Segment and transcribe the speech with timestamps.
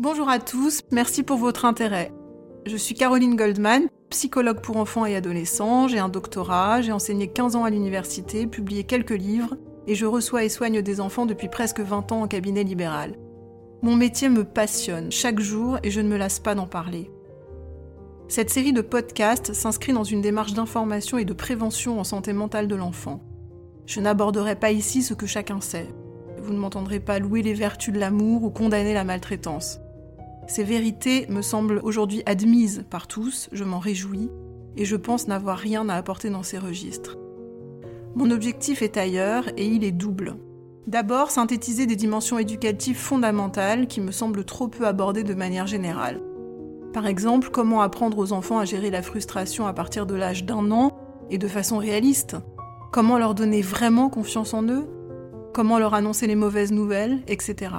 [0.00, 2.12] Bonjour à tous, merci pour votre intérêt.
[2.66, 7.56] Je suis Caroline Goldman, psychologue pour enfants et adolescents, j'ai un doctorat, j'ai enseigné 15
[7.56, 9.56] ans à l'université, publié quelques livres,
[9.88, 13.16] et je reçois et soigne des enfants depuis presque 20 ans en cabinet libéral.
[13.82, 17.10] Mon métier me passionne chaque jour et je ne me lasse pas d'en parler.
[18.28, 22.68] Cette série de podcasts s'inscrit dans une démarche d'information et de prévention en santé mentale
[22.68, 23.20] de l'enfant.
[23.84, 25.88] Je n'aborderai pas ici ce que chacun sait.
[26.40, 29.80] Vous ne m'entendrez pas louer les vertus de l'amour ou condamner la maltraitance.
[30.48, 34.30] Ces vérités me semblent aujourd'hui admises par tous, je m'en réjouis,
[34.78, 37.18] et je pense n'avoir rien à apporter dans ces registres.
[38.14, 40.36] Mon objectif est ailleurs et il est double.
[40.86, 46.22] D'abord, synthétiser des dimensions éducatives fondamentales qui me semblent trop peu abordées de manière générale.
[46.94, 50.70] Par exemple, comment apprendre aux enfants à gérer la frustration à partir de l'âge d'un
[50.70, 50.96] an
[51.28, 52.36] et de façon réaliste?
[52.90, 54.86] Comment leur donner vraiment confiance en eux?
[55.52, 57.72] Comment leur annoncer les mauvaises nouvelles, etc.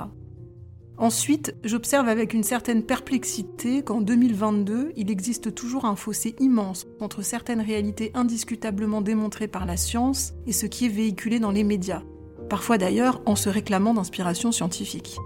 [0.99, 7.21] Ensuite, j'observe avec une certaine perplexité qu'en 2022, il existe toujours un fossé immense entre
[7.21, 12.03] certaines réalités indiscutablement démontrées par la science et ce qui est véhiculé dans les médias,
[12.49, 15.17] parfois d'ailleurs en se réclamant d'inspiration scientifique.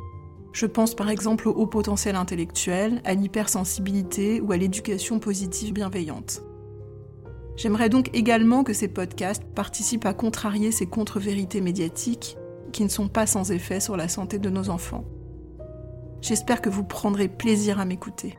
[0.52, 6.44] Je pense par exemple au haut potentiel intellectuel, à l'hypersensibilité ou à l'éducation positive bienveillante.
[7.56, 12.38] J'aimerais donc également que ces podcasts participent à contrarier ces contre-vérités médiatiques
[12.72, 15.06] qui ne sont pas sans effet sur la santé de nos enfants.
[16.24, 18.38] J'espère que vous prendrez plaisir à m'écouter.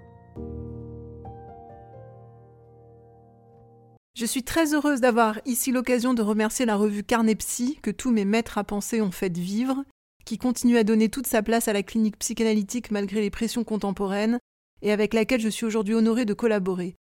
[4.15, 8.25] Je suis très heureuse d'avoir ici l'occasion de remercier la revue Carnepsy que tous mes
[8.25, 9.85] maîtres à penser ont fait vivre,
[10.25, 14.39] qui continue à donner toute sa place à la clinique psychanalytique malgré les pressions contemporaines,
[14.81, 16.97] et avec laquelle je suis aujourd'hui honorée de collaborer.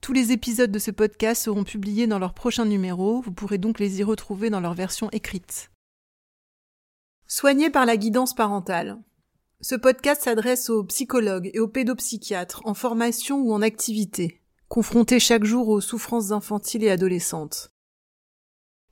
[0.00, 3.80] Tous les épisodes de ce podcast seront publiés dans leur prochain numéro, vous pourrez donc
[3.80, 5.72] les y retrouver dans leur version écrite.
[7.26, 9.00] Soigné par la guidance parentale.
[9.60, 15.42] Ce podcast s'adresse aux psychologues et aux pédopsychiatres en formation ou en activité, confrontés chaque
[15.42, 17.72] jour aux souffrances infantiles et adolescentes.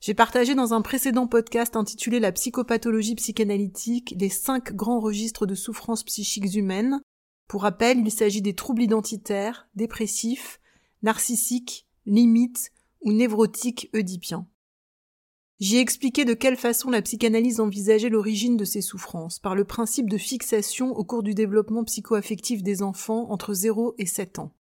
[0.00, 5.54] J'ai partagé dans un précédent podcast intitulé La psychopathologie psychanalytique les cinq grands registres de
[5.54, 7.00] souffrances psychiques humaines.
[7.46, 10.60] Pour rappel, il s'agit des troubles identitaires, dépressifs,
[11.04, 14.48] narcissiques, limites ou névrotiques oedipiens.
[15.58, 19.64] J'y ai expliqué de quelle façon la psychanalyse envisageait l'origine de ces souffrances, par le
[19.64, 24.52] principe de fixation au cours du développement psychoaffectif des enfants entre 0 et 7 ans.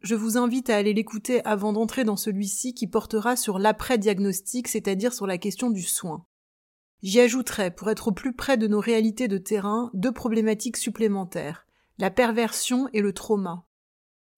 [0.00, 5.12] Je vous invite à aller l'écouter avant d'entrer dans celui-ci qui portera sur l'après-diagnostic, c'est-à-dire
[5.12, 6.24] sur la question du soin.
[7.02, 11.66] J'y ajouterai, pour être au plus près de nos réalités de terrain, deux problématiques supplémentaires,
[11.98, 13.66] la perversion et le trauma,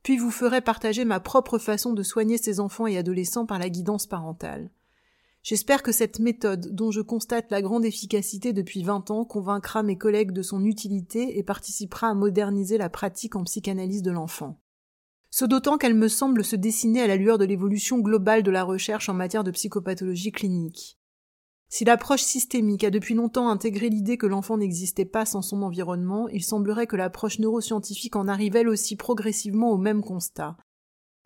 [0.02, 3.68] puis vous ferai partager ma propre façon de soigner ces enfants et adolescents par la
[3.68, 4.70] guidance parentale.
[5.42, 9.96] J'espère que cette méthode, dont je constate la grande efficacité depuis vingt ans, convaincra mes
[9.96, 14.60] collègues de son utilité et participera à moderniser la pratique en psychanalyse de l'enfant.
[15.30, 18.64] Ce d'autant qu'elle me semble se dessiner à la lueur de l'évolution globale de la
[18.64, 20.98] recherche en matière de psychopathologie clinique.
[21.72, 26.28] Si l'approche systémique a depuis longtemps intégré l'idée que l'enfant n'existait pas sans son environnement,
[26.28, 30.56] il semblerait que l'approche neuroscientifique en arrive elle aussi progressivement au même constat.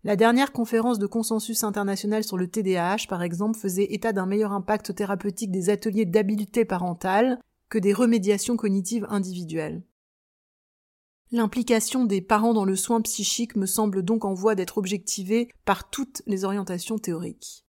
[0.05, 4.51] La dernière conférence de consensus international sur le TDAH, par exemple, faisait état d'un meilleur
[4.51, 7.39] impact thérapeutique des ateliers d'habileté parentale
[7.69, 9.81] que des remédiations cognitives individuelles.
[11.31, 15.89] L'implication des parents dans le soin psychique me semble donc en voie d'être objectivée par
[15.89, 17.65] toutes les orientations théoriques.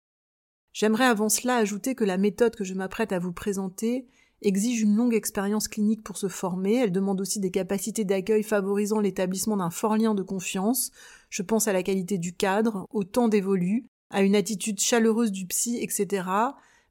[0.75, 4.09] J'aimerais avant cela ajouter que la méthode que je m'apprête à vous présenter
[4.43, 9.01] exige une longue expérience clinique pour se former, elle demande aussi des capacités d'accueil favorisant
[9.01, 10.91] l'établissement d'un fort lien de confiance,
[11.31, 15.47] je pense à la qualité du cadre, au temps dévolu, à une attitude chaleureuse du
[15.47, 16.29] psy, etc.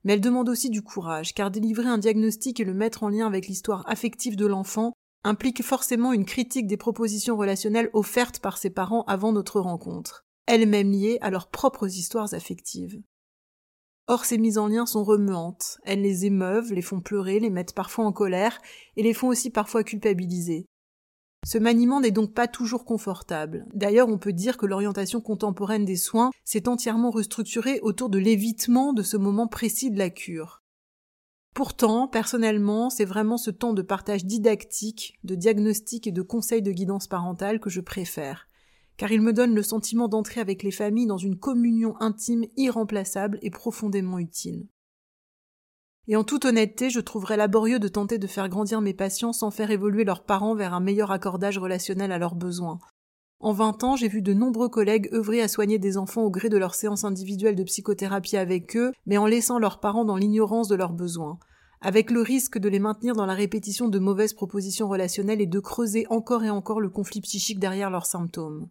[0.03, 3.27] Mais elle demande aussi du courage, car délivrer un diagnostic et le mettre en lien
[3.27, 8.69] avec l'histoire affective de l'enfant implique forcément une critique des propositions relationnelles offertes par ses
[8.69, 13.01] parents avant notre rencontre, elles-mêmes liées à leurs propres histoires affectives.
[14.07, 15.79] Or, ces mises en lien sont remuantes.
[15.83, 18.59] Elles les émeuvent, les font pleurer, les mettent parfois en colère,
[18.97, 20.67] et les font aussi parfois culpabiliser.
[21.43, 23.65] Ce maniement n'est donc pas toujours confortable.
[23.73, 28.93] D'ailleurs, on peut dire que l'orientation contemporaine des soins s'est entièrement restructurée autour de l'évitement
[28.93, 30.61] de ce moment précis de la cure.
[31.55, 36.71] Pourtant, personnellement, c'est vraiment ce temps de partage didactique, de diagnostic et de conseil de
[36.71, 38.47] guidance parentale que je préfère
[38.97, 43.39] car il me donne le sentiment d'entrer avec les familles dans une communion intime irremplaçable
[43.41, 44.67] et profondément utile.
[46.07, 49.51] Et en toute honnêteté, je trouverais laborieux de tenter de faire grandir mes patients sans
[49.51, 52.79] faire évoluer leurs parents vers un meilleur accordage relationnel à leurs besoins.
[53.39, 56.47] En vingt ans, j'ai vu de nombreux collègues œuvrer à soigner des enfants au gré
[56.49, 60.67] de leurs séances individuelles de psychothérapie avec eux, mais en laissant leurs parents dans l'ignorance
[60.67, 61.37] de leurs besoins.
[61.81, 65.59] avec le risque de les maintenir dans la répétition de mauvaises propositions relationnelles et de
[65.59, 68.69] creuser encore et encore le conflit psychique derrière leurs symptômes.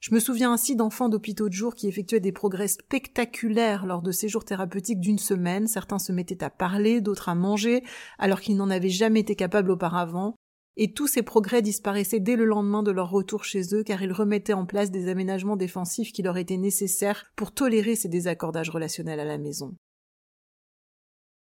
[0.00, 4.12] Je me souviens ainsi d'enfants d'hôpitaux de jour qui effectuaient des progrès spectaculaires lors de
[4.12, 5.66] séjours thérapeutiques d'une semaine.
[5.66, 7.82] Certains se mettaient à parler, d'autres à manger,
[8.18, 10.36] alors qu'ils n'en avaient jamais été capables auparavant.
[10.76, 14.12] Et tous ces progrès disparaissaient dès le lendemain de leur retour chez eux car ils
[14.12, 19.18] remettaient en place des aménagements défensifs qui leur étaient nécessaires pour tolérer ces désaccordages relationnels
[19.18, 19.74] à la maison.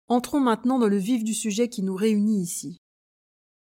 [0.07, 2.77] Entrons maintenant dans le vif du sujet qui nous réunit ici.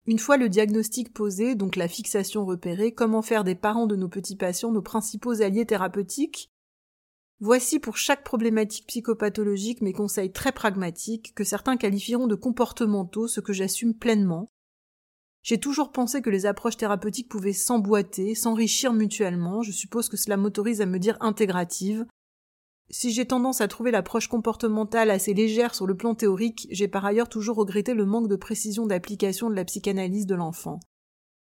[0.08, 4.10] Une fois le diagnostic posé, donc la fixation repérée, comment faire des parents de nos
[4.10, 6.50] petits patients nos principaux alliés thérapeutiques
[7.40, 13.40] Voici pour chaque problématique psychopathologique mes conseils très pragmatiques que certains qualifieront de comportementaux, ce
[13.42, 14.48] que j'assume pleinement.
[15.42, 20.38] J'ai toujours pensé que les approches thérapeutiques pouvaient s'emboîter, s'enrichir mutuellement, je suppose que cela
[20.38, 22.06] m'autorise à me dire intégrative,
[22.92, 27.06] si j'ai tendance à trouver l'approche comportementale assez légère sur le plan théorique, j'ai par
[27.06, 30.80] ailleurs toujours regretté le manque de précision d'application de la psychanalyse de l'enfant.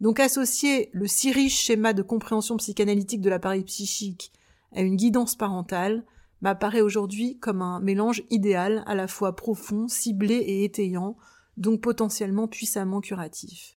[0.01, 4.33] Donc associer le si riche schéma de compréhension psychanalytique de l'appareil psychique
[4.73, 6.05] à une guidance parentale
[6.41, 11.17] m'apparaît aujourd'hui comme un mélange idéal à la fois profond, ciblé et étayant,
[11.57, 13.74] donc potentiellement puissamment curatif.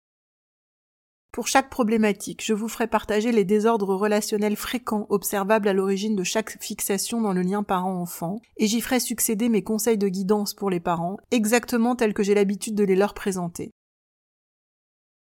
[1.36, 6.24] Pour chaque problématique, je vous ferai partager les désordres relationnels fréquents observables à l'origine de
[6.24, 10.70] chaque fixation dans le lien parent-enfant, et j'y ferai succéder mes conseils de guidance pour
[10.70, 13.70] les parents, exactement tels que j'ai l'habitude de les leur présenter.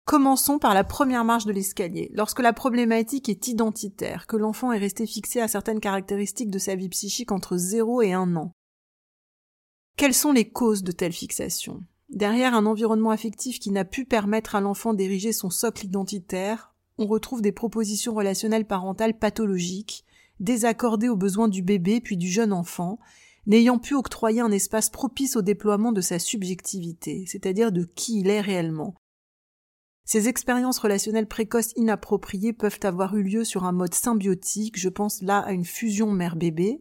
[0.05, 2.11] Commençons par la première marche de l'escalier.
[2.13, 6.75] Lorsque la problématique est identitaire, que l'enfant est resté fixé à certaines caractéristiques de sa
[6.75, 8.53] vie psychique entre 0 et 1 an.
[9.97, 11.83] Quelles sont les causes de telle fixation?
[12.09, 17.07] Derrière un environnement affectif qui n'a pu permettre à l'enfant d'ériger son socle identitaire, on
[17.07, 20.05] retrouve des propositions relationnelles parentales pathologiques,
[20.41, 22.99] désaccordées aux besoins du bébé puis du jeune enfant,
[23.47, 28.29] n'ayant pu octroyer un espace propice au déploiement de sa subjectivité, c'est-à-dire de qui il
[28.29, 28.95] est réellement.
[30.05, 35.21] Ces expériences relationnelles précoces inappropriées peuvent avoir eu lieu sur un mode symbiotique, je pense
[35.21, 36.81] là à une fusion mère-bébé,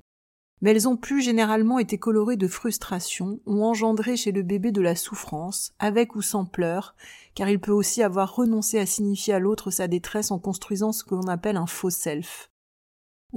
[0.61, 4.81] mais elles ont plus généralement été colorées de frustration ou engendré chez le bébé de
[4.81, 6.95] la souffrance, avec ou sans pleurs,
[7.33, 11.03] car il peut aussi avoir renoncé à signifier à l'autre sa détresse en construisant ce
[11.03, 12.49] que l'on appelle un faux self.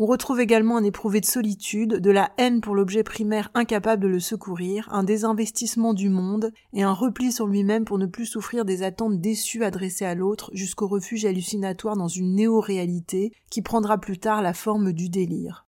[0.00, 4.08] On retrouve également un éprouvé de solitude, de la haine pour l'objet primaire incapable de
[4.08, 8.64] le secourir, un désinvestissement du monde et un repli sur lui-même pour ne plus souffrir
[8.64, 14.20] des attentes déçues adressées à l'autre jusqu'au refuge hallucinatoire dans une néo-réalité qui prendra plus
[14.20, 15.67] tard la forme du délire.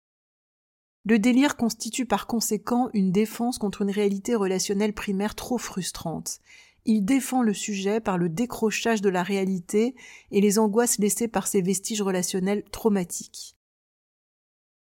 [1.03, 6.39] Le délire constitue par conséquent une défense contre une réalité relationnelle primaire trop frustrante.
[6.85, 9.95] Il défend le sujet par le décrochage de la réalité
[10.31, 13.55] et les angoisses laissées par ces vestiges relationnels traumatiques.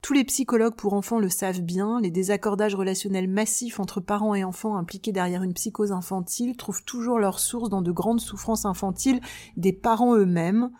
[0.02, 4.44] Tous les psychologues pour enfants le savent bien, les désaccordages relationnels massifs entre parents et
[4.44, 9.20] enfants impliqués derrière une psychose infantile trouvent toujours leur source dans de grandes souffrances infantiles
[9.56, 10.70] des parents eux-mêmes,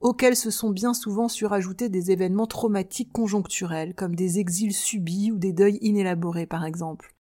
[0.00, 5.38] auxquels se sont bien souvent surajoutés des événements traumatiques conjoncturels, comme des exils subis ou
[5.38, 7.14] des deuils inélaborés par exemple.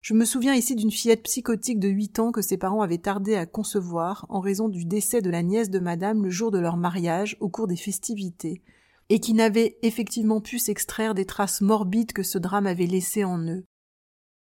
[0.00, 3.36] Je me souviens ici d'une fillette psychotique de huit ans que ses parents avaient tardé
[3.36, 6.76] à concevoir en raison du décès de la nièce de madame le jour de leur
[6.76, 8.62] mariage au cours des festivités,
[9.08, 13.38] et qui n'avait effectivement pu s'extraire des traces morbides que ce drame avait laissées en
[13.38, 13.64] eux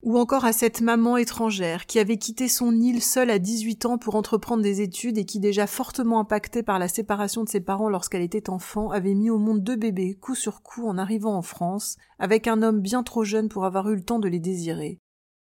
[0.03, 3.97] ou encore à cette maman étrangère qui avait quitté son île seule à 18 ans
[3.97, 7.89] pour entreprendre des études et qui déjà fortement impactée par la séparation de ses parents
[7.89, 11.41] lorsqu'elle était enfant avait mis au monde deux bébés coup sur coup en arrivant en
[11.41, 14.99] France avec un homme bien trop jeune pour avoir eu le temps de les désirer.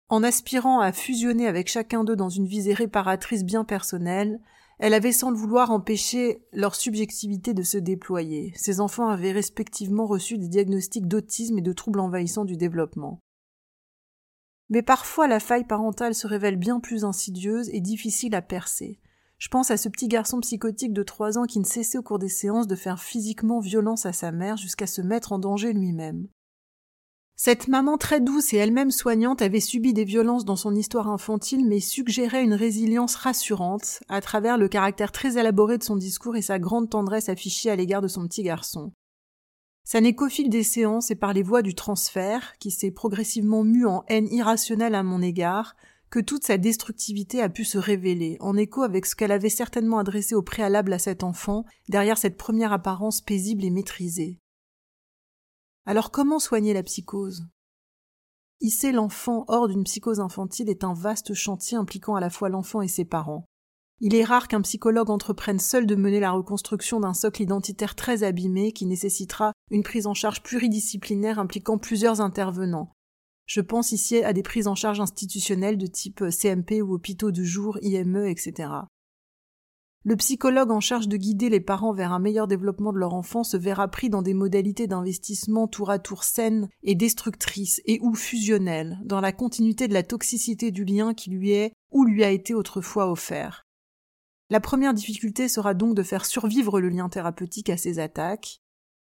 [0.10, 4.40] En aspirant à fusionner avec chacun d'eux dans une visée réparatrice bien personnelle,
[4.78, 8.52] elle avait sans le vouloir empêché leur subjectivité de se déployer.
[8.56, 13.22] Ses enfants avaient respectivement reçu des diagnostics d'autisme et de troubles envahissants du développement.
[14.74, 19.00] Mais parfois la faille parentale se révèle bien plus insidieuse et difficile à percer.
[19.38, 22.18] Je pense à ce petit garçon psychotique de trois ans qui ne cessait au cours
[22.18, 26.28] des séances de faire physiquement violence à sa mère jusqu'à se mettre en danger lui-même.
[27.36, 31.68] Cette maman très douce et elle-même soignante avait subi des violences dans son histoire infantile
[31.68, 36.42] mais suggérait une résilience rassurante à travers le caractère très élaboré de son discours et
[36.42, 38.92] sa grande tendresse affichée à l'égard de son petit garçon.
[39.84, 43.64] Ça n'est qu'au fil des séances et par les voies du transfert, qui s'est progressivement
[43.64, 45.76] mu en haine irrationnelle à mon égard,
[46.10, 49.98] que toute sa destructivité a pu se révéler, en écho avec ce qu'elle avait certainement
[49.98, 54.40] adressé au préalable à cet enfant, derrière cette première apparence paisible et maîtrisée.
[55.86, 57.48] Alors comment soigner la psychose?
[58.62, 62.82] Hisser l'enfant hors d'une psychose infantile est un vaste chantier impliquant à la fois l'enfant
[62.82, 63.46] et ses parents.
[64.00, 68.24] Il est rare qu'un psychologue entreprenne seul de mener la reconstruction d'un socle identitaire très
[68.24, 72.92] abîmé qui nécessitera une prise en charge pluridisciplinaire impliquant plusieurs intervenants.
[73.46, 77.44] Je pense ici à des prises en charge institutionnelles de type CMP ou hôpitaux de
[77.44, 78.70] jour, IME, etc.
[80.06, 83.46] Le psychologue en charge de guider les parents vers un meilleur développement de leur enfant
[83.46, 88.14] se verra pris dans des modalités d'investissement tour à tour saines et destructrices et ou
[88.14, 92.32] fusionnelles, dans la continuité de la toxicité du lien qui lui est ou lui a
[92.32, 93.63] été autrefois offert.
[94.50, 98.62] La première difficulté sera donc de faire survivre le lien thérapeutique à ces attaques,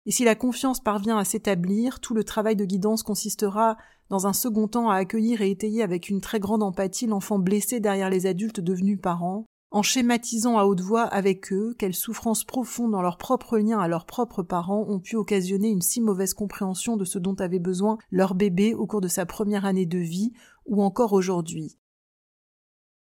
[0.06, 3.76] et si la confiance parvient à s'établir, tout le travail de guidance consistera,
[4.08, 7.80] dans un second temps, à accueillir et étayer avec une très grande empathie l'enfant blessé
[7.80, 12.92] derrière les adultes devenus parents, en schématisant à haute voix avec eux quelles souffrances profondes
[12.92, 16.96] dans leur propre lien à leurs propres parents ont pu occasionner une si mauvaise compréhension
[16.96, 20.32] de ce dont avait besoin leur bébé au cours de sa première année de vie,
[20.66, 21.76] ou encore aujourd'hui.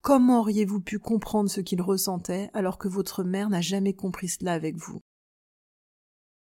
[0.08, 4.54] Comment auriez-vous pu comprendre ce qu'il ressentait alors que votre mère n'a jamais compris cela
[4.54, 5.00] avec vous?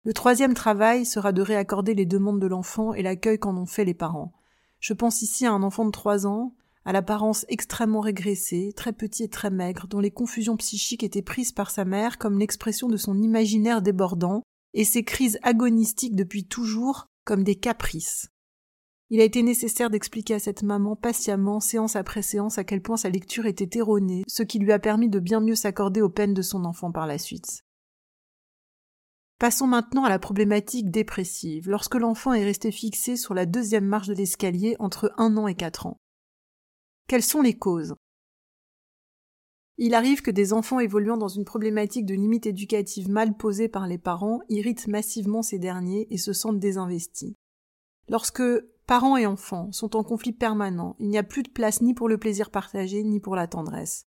[0.03, 3.85] Le troisième travail sera de réaccorder les demandes de l'enfant et l'accueil qu'en ont fait
[3.85, 4.33] les parents.
[4.79, 9.25] Je pense ici à un enfant de trois ans à l'apparence extrêmement régressée, très petit
[9.25, 12.97] et très maigre, dont les confusions psychiques étaient prises par sa mère comme l'expression de
[12.97, 14.41] son imaginaire débordant,
[14.73, 18.31] et ses crises agonistiques depuis toujours comme des caprices.
[19.13, 22.95] Il a été nécessaire d'expliquer à cette maman patiemment, séance après séance, à quel point
[22.95, 26.33] sa lecture était erronée, ce qui lui a permis de bien mieux s'accorder aux peines
[26.33, 27.65] de son enfant par la suite.
[29.37, 34.07] Passons maintenant à la problématique dépressive, lorsque l'enfant est resté fixé sur la deuxième marche
[34.07, 35.97] de l'escalier entre un an et quatre ans.
[37.07, 37.95] Quelles sont les causes?
[39.77, 43.87] Il arrive que des enfants évoluant dans une problématique de limite éducative mal posée par
[43.87, 47.35] les parents irritent massivement ces derniers et se sentent désinvestis.
[48.07, 48.43] Lorsque
[48.91, 52.09] parents et enfants sont en conflit permanent, il n'y a plus de place ni pour
[52.09, 54.05] le plaisir partagé ni pour la tendresse.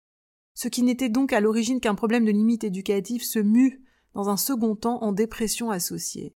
[0.54, 3.82] Ce qui n'était donc à l'origine qu'un problème de limite éducative se mue
[4.14, 6.37] dans un second temps en dépression associée.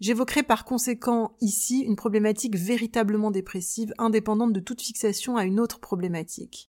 [0.00, 5.78] J'évoquerai par conséquent ici une problématique véritablement dépressive, indépendante de toute fixation à une autre
[5.78, 6.70] problématique.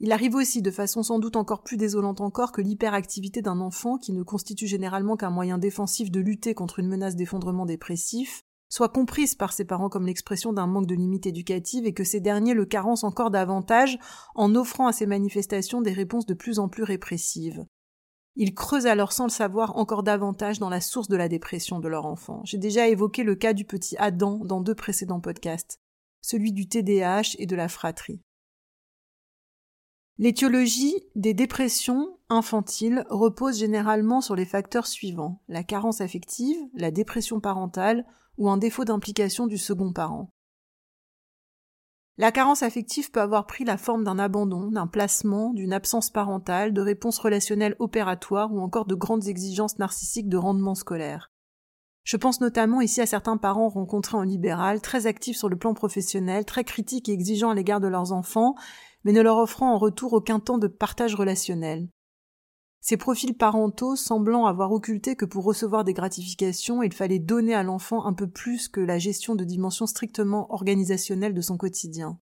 [0.00, 3.98] Il arrive aussi, de façon sans doute encore plus désolante encore, que l'hyperactivité d'un enfant,
[3.98, 8.88] qui ne constitue généralement qu'un moyen défensif de lutter contre une menace d'effondrement dépressif, soit
[8.88, 12.54] comprise par ses parents comme l'expression d'un manque de limite éducative et que ces derniers
[12.54, 13.98] le carencent encore davantage
[14.34, 17.64] en offrant à ces manifestations des réponses de plus en plus répressives.
[18.34, 21.88] Ils creusent alors sans le savoir encore davantage dans la source de la dépression de
[21.88, 22.42] leur enfant.
[22.44, 25.80] J'ai déjà évoqué le cas du petit Adam dans deux précédents podcasts,
[26.20, 28.20] celui du TDAH et de la fratrie.
[30.18, 37.40] L'étiologie des dépressions infantiles repose généralement sur les facteurs suivants la carence affective, la dépression
[37.40, 38.06] parentale
[38.38, 40.30] ou un défaut d'implication du second parent.
[42.18, 46.72] La carence affective peut avoir pris la forme d'un abandon, d'un placement, d'une absence parentale,
[46.72, 51.30] de réponses relationnelles opératoires ou encore de grandes exigences narcissiques de rendement scolaire.
[52.04, 55.74] Je pense notamment ici à certains parents rencontrés en libéral, très actifs sur le plan
[55.74, 58.54] professionnel, très critiques et exigeants à l'égard de leurs enfants,
[59.04, 61.88] mais ne leur offrant en retour aucun temps de partage relationnel.
[62.88, 67.64] Ces profils parentaux semblant avoir occulté que pour recevoir des gratifications, il fallait donner à
[67.64, 72.20] l'enfant un peu plus que la gestion de dimensions strictement organisationnelles de son quotidien.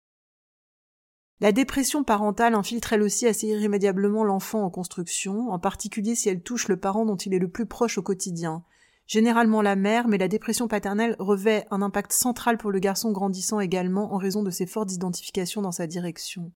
[1.42, 6.42] La dépression parentale infiltre elle aussi assez irrémédiablement l'enfant en construction, en particulier si elle
[6.42, 8.64] touche le parent dont il est le plus proche au quotidien.
[9.06, 13.60] Généralement la mère, mais la dépression paternelle revêt un impact central pour le garçon grandissant
[13.60, 16.54] également en raison de ses fortes identifications dans sa direction.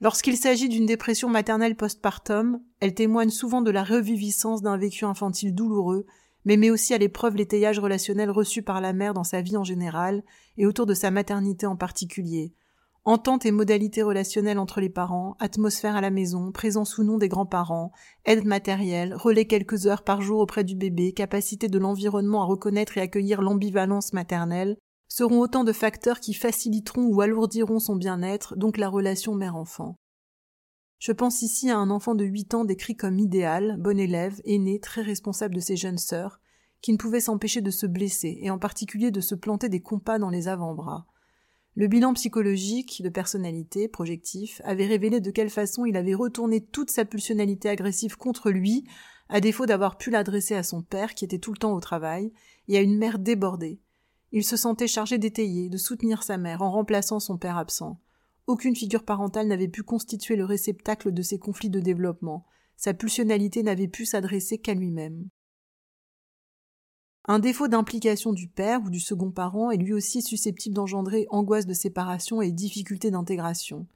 [0.00, 5.54] Lorsqu'il s'agit d'une dépression maternelle postpartum, elle témoigne souvent de la reviviscence d'un vécu infantile
[5.54, 6.06] douloureux,
[6.44, 9.64] mais met aussi à l'épreuve l'étayage relationnel reçu par la mère dans sa vie en
[9.64, 10.22] général
[10.58, 12.52] et autour de sa maternité en particulier.
[13.04, 17.28] Entente et modalités relationnelles entre les parents, atmosphère à la maison, présence ou non des
[17.28, 17.92] grands-parents,
[18.24, 22.98] aide matérielle, relais quelques heures par jour auprès du bébé, capacité de l'environnement à reconnaître
[22.98, 24.76] et accueillir l'ambivalence maternelle,
[25.16, 29.96] seront autant de facteurs qui faciliteront ou alourdiront son bien-être, donc la relation mère-enfant.
[30.98, 34.78] Je pense ici à un enfant de 8 ans décrit comme idéal, bon élève, aîné,
[34.78, 36.38] très responsable de ses jeunes sœurs,
[36.82, 40.18] qui ne pouvait s'empêcher de se blesser, et en particulier de se planter des compas
[40.18, 41.06] dans les avant-bras.
[41.76, 46.90] Le bilan psychologique de personnalité, projectif, avait révélé de quelle façon il avait retourné toute
[46.90, 48.84] sa pulsionalité agressive contre lui,
[49.30, 52.34] à défaut d'avoir pu l'adresser à son père, qui était tout le temps au travail,
[52.68, 53.80] et à une mère débordée,
[54.32, 58.00] il se sentait chargé d'étayer, de soutenir sa mère en remplaçant son père absent.
[58.46, 62.46] Aucune figure parentale n'avait pu constituer le réceptacle de ces conflits de développement.
[62.76, 65.28] Sa pulsionalité n'avait pu s'adresser qu'à lui-même.
[67.28, 71.66] Un défaut d'implication du père ou du second parent est lui aussi susceptible d'engendrer angoisse
[71.66, 73.88] de séparation et difficulté d'intégration.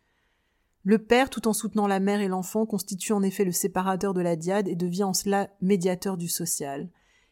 [0.83, 4.21] Le père, tout en soutenant la mère et l'enfant, constitue en effet le séparateur de
[4.21, 6.89] la diade et devient en cela médiateur du social.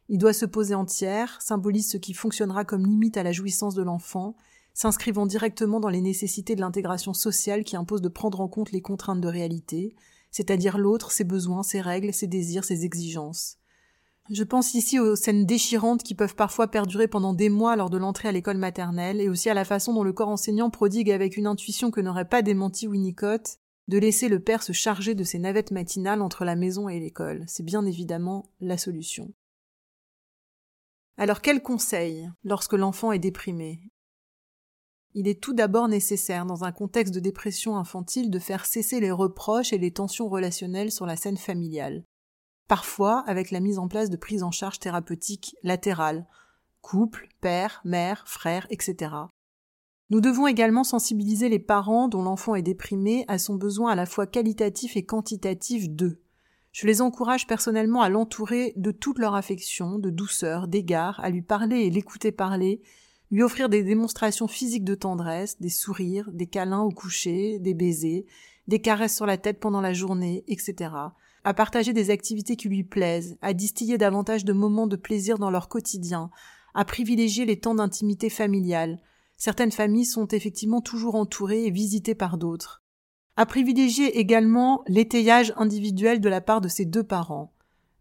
[0.09, 3.75] Il doit se poser en tiers, symbolise ce qui fonctionnera comme limite à la jouissance
[3.75, 4.37] de l'enfant,
[4.73, 8.81] s'inscrivant directement dans les nécessités de l'intégration sociale qui impose de prendre en compte les
[8.81, 9.95] contraintes de réalité,
[10.31, 13.57] c'est-à-dire l'autre, ses besoins, ses règles, ses désirs, ses exigences.
[14.31, 17.97] Je pense ici aux scènes déchirantes qui peuvent parfois perdurer pendant des mois lors de
[17.97, 21.37] l'entrée à l'école maternelle, et aussi à la façon dont le corps enseignant prodigue avec
[21.37, 25.39] une intuition que n'aurait pas démenti Winnicott de laisser le père se charger de ses
[25.39, 27.45] navettes matinales entre la maison et l'école.
[27.47, 29.33] C'est bien évidemment la solution.
[31.19, 33.81] Alors quel conseil lorsque l'enfant est déprimé?
[35.15, 39.11] Il est tout d'abord nécessaire, dans un contexte de dépression infantile, de faire cesser les
[39.11, 42.05] reproches et les tensions relationnelles sur la scène familiale
[42.69, 46.29] parfois avec la mise en place de prises en charge thérapeutiques latérales,
[46.83, 49.15] couple, père, mère, frère, etc.
[50.11, 54.07] Nous devons également sensibiliser les parents dont l'enfant est déprimé à son besoin à la
[54.07, 56.23] fois qualitatif et quantitatif d'eux.
[56.79, 61.43] Je les encourage personnellement à l'entourer de toute leur affection, de douceur, d'égard, à lui
[61.43, 62.81] parler et l'écouter parler,
[63.33, 68.27] lui offrir des démonstrations physiques de tendresse, des sourires, des câlins au coucher, des baisers,
[68.69, 70.91] des caresses sur la tête pendant la journée, etc
[71.45, 75.51] à partager des activités qui lui plaisent, à distiller davantage de moments de plaisir dans
[75.51, 76.31] leur quotidien,
[76.75, 79.01] à privilégier les temps d'intimité familiale.
[79.39, 82.83] Certaines familles sont effectivement toujours entourées et visitées par d'autres.
[83.41, 87.53] À privilégier également l'étayage individuel de la part de ses deux parents,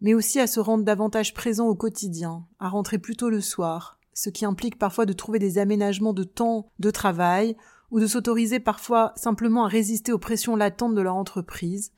[0.01, 3.99] mais aussi à se rendre davantage présent au quotidien, à rentrer plus tôt le soir,
[4.15, 7.55] ce qui implique parfois de trouver des aménagements de temps de travail,
[7.91, 11.91] ou de s'autoriser parfois simplement à résister aux pressions latentes de leur entreprise,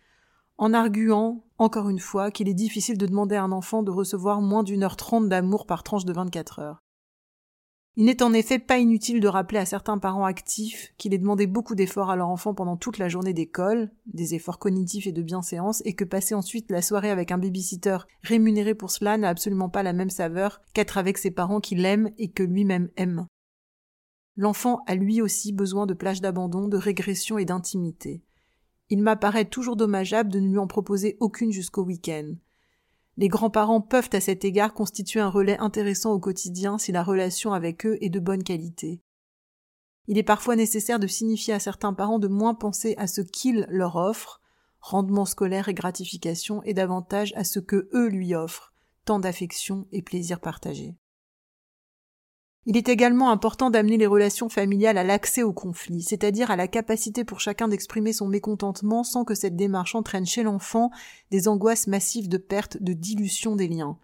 [0.57, 4.41] en arguant, encore une fois, qu'il est difficile de demander à un enfant de recevoir
[4.41, 6.83] moins d'une heure trente d'amour par tranche de vingt-quatre heures.
[7.99, 11.47] Il n'est en effet pas inutile de rappeler à certains parents actifs qu'il est demandé
[11.47, 15.21] beaucoup d'efforts à leur enfant pendant toute la journée d'école, des efforts cognitifs et de
[15.21, 19.67] bienséance, et que passer ensuite la soirée avec un babysitter rémunéré pour cela n'a absolument
[19.67, 23.27] pas la même saveur qu'être avec ses parents qui l'aiment et que lui-même aime.
[24.37, 28.23] L'enfant a lui aussi besoin de plages d'abandon, de régression et d'intimité.
[28.89, 32.35] Il m'apparaît toujours dommageable de ne lui en proposer aucune jusqu'au week-end.
[33.19, 37.51] Les grands-parents peuvent à cet égard constituer un relais intéressant au quotidien si la relation
[37.51, 39.01] avec eux est de bonne qualité.
[40.07, 43.65] Il est parfois nécessaire de signifier à certains parents de moins penser à ce qu'ils
[43.67, 44.39] leur offrent,
[44.79, 50.01] rendement scolaire et gratification, et davantage à ce que eux lui offrent, tant d'affection et
[50.01, 50.95] plaisir partagé.
[52.69, 56.67] Il est également important d'amener les relations familiales à l'accès au conflit, c'est-à-dire à la
[56.67, 60.91] capacité pour chacun d'exprimer son mécontentement sans que cette démarche entraîne chez l'enfant
[61.31, 63.97] des angoisses massives de perte, de dilution des liens.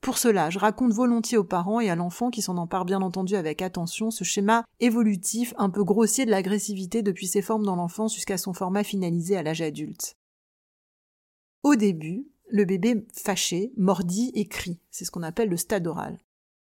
[0.00, 3.36] Pour cela, je raconte volontiers aux parents et à l'enfant qui s'en empare bien entendu
[3.36, 8.16] avec attention ce schéma évolutif un peu grossier de l'agressivité depuis ses formes dans l'enfance
[8.16, 10.16] jusqu'à son format finalisé à l'âge adulte.
[11.62, 16.18] Au début, le bébé fâché mordit et crie, c'est ce qu'on appelle le stade oral.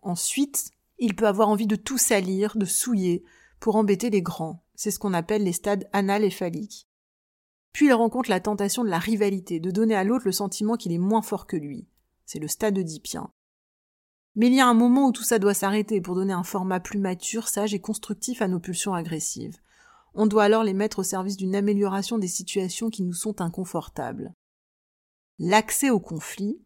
[0.00, 3.24] Ensuite, il peut avoir envie de tout salir, de souiller,
[3.61, 4.64] pour embêter les grands.
[4.74, 6.33] C'est ce qu'on appelle les stades anal et.
[7.72, 10.92] Puis il rencontre la tentation de la rivalité, de donner à l'autre le sentiment qu'il
[10.92, 11.88] est moins fort que lui.
[12.24, 13.30] C'est le stade oedipien.
[14.37, 16.80] Mais il y a un moment où tout ça doit s'arrêter pour donner un format
[16.80, 19.57] plus mature, sage et constructif à nos pulsions agressives.
[20.14, 24.33] On doit alors les mettre au service d'une amélioration des situations qui nous sont inconfortables.
[25.38, 26.61] L'accès au conflit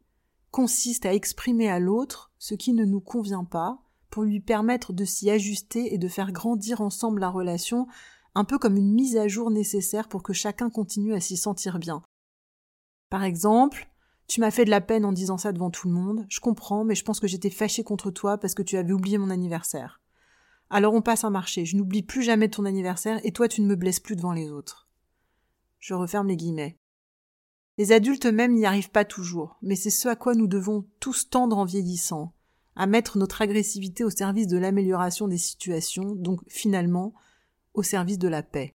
[0.51, 5.05] consiste à exprimer à l'autre ce qui ne nous convient pas, pour lui permettre de
[5.05, 7.87] s'y ajuster et de faire grandir ensemble la relation,
[8.35, 11.79] un peu comme une mise à jour nécessaire pour que chacun continue à s'y sentir
[11.79, 12.03] bien.
[13.11, 13.88] Par exemple,
[14.27, 16.85] tu m'as fait de la peine en disant ça devant tout le monde, je comprends,
[16.85, 20.01] mais je pense que j'étais fâchée contre toi parce que tu avais oublié mon anniversaire.
[20.71, 23.66] Alors on passe un marché, je n'oublie plus jamais ton anniversaire et toi tu ne
[23.66, 24.88] me blesses plus devant les autres.
[25.79, 26.79] Je referme les guillemets.
[27.79, 31.31] Les adultes eux-mêmes n'y arrivent pas toujours, mais c'est ce à quoi nous devons tous
[31.31, 32.35] tendre en vieillissant,
[32.79, 37.12] à mettre notre agressivité au service de l'amélioration des situations, donc finalement
[37.75, 38.77] au service de la paix.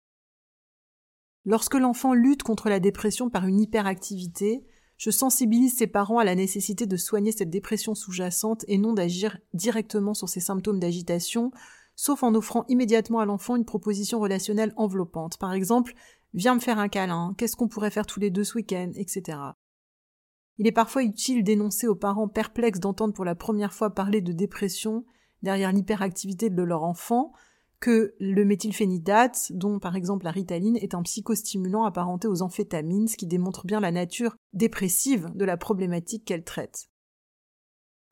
[1.44, 4.64] Lorsque l'enfant lutte contre la dépression par une hyperactivité,
[4.96, 9.38] je sensibilise ses parents à la nécessité de soigner cette dépression sous-jacente et non d'agir
[9.52, 11.52] directement sur ces symptômes d'agitation,
[11.94, 15.38] sauf en offrant immédiatement à l'enfant une proposition relationnelle enveloppante.
[15.38, 15.94] Par exemple,
[16.32, 19.38] viens me faire un câlin, qu'est-ce qu'on pourrait faire tous les deux ce week-end, etc.
[20.58, 24.32] Il est parfois utile d'énoncer aux parents perplexes d'entendre pour la première fois parler de
[24.32, 25.04] dépression
[25.42, 27.32] derrière l'hyperactivité de leur enfant
[27.80, 33.16] que le méthylphénidate, dont par exemple la ritaline, est un psychostimulant apparenté aux amphétamines, ce
[33.16, 36.90] qui démontre bien la nature dépressive de la problématique qu'elle traite.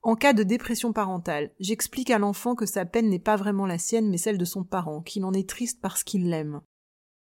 [0.01, 3.77] En cas de dépression parentale, j'explique à l'enfant que sa peine n'est pas vraiment la
[3.77, 6.61] sienne mais celle de son parent, qu'il en est triste parce qu'il l'aime.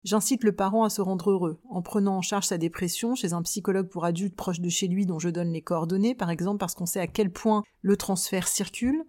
[0.03, 3.41] J'incite le parent à se rendre heureux, en prenant en charge sa dépression chez un
[3.41, 6.75] psychologue pour adultes proche de chez lui dont je donne les coordonnées, par exemple parce
[6.75, 9.03] qu'on sait à quel point le transfert circule,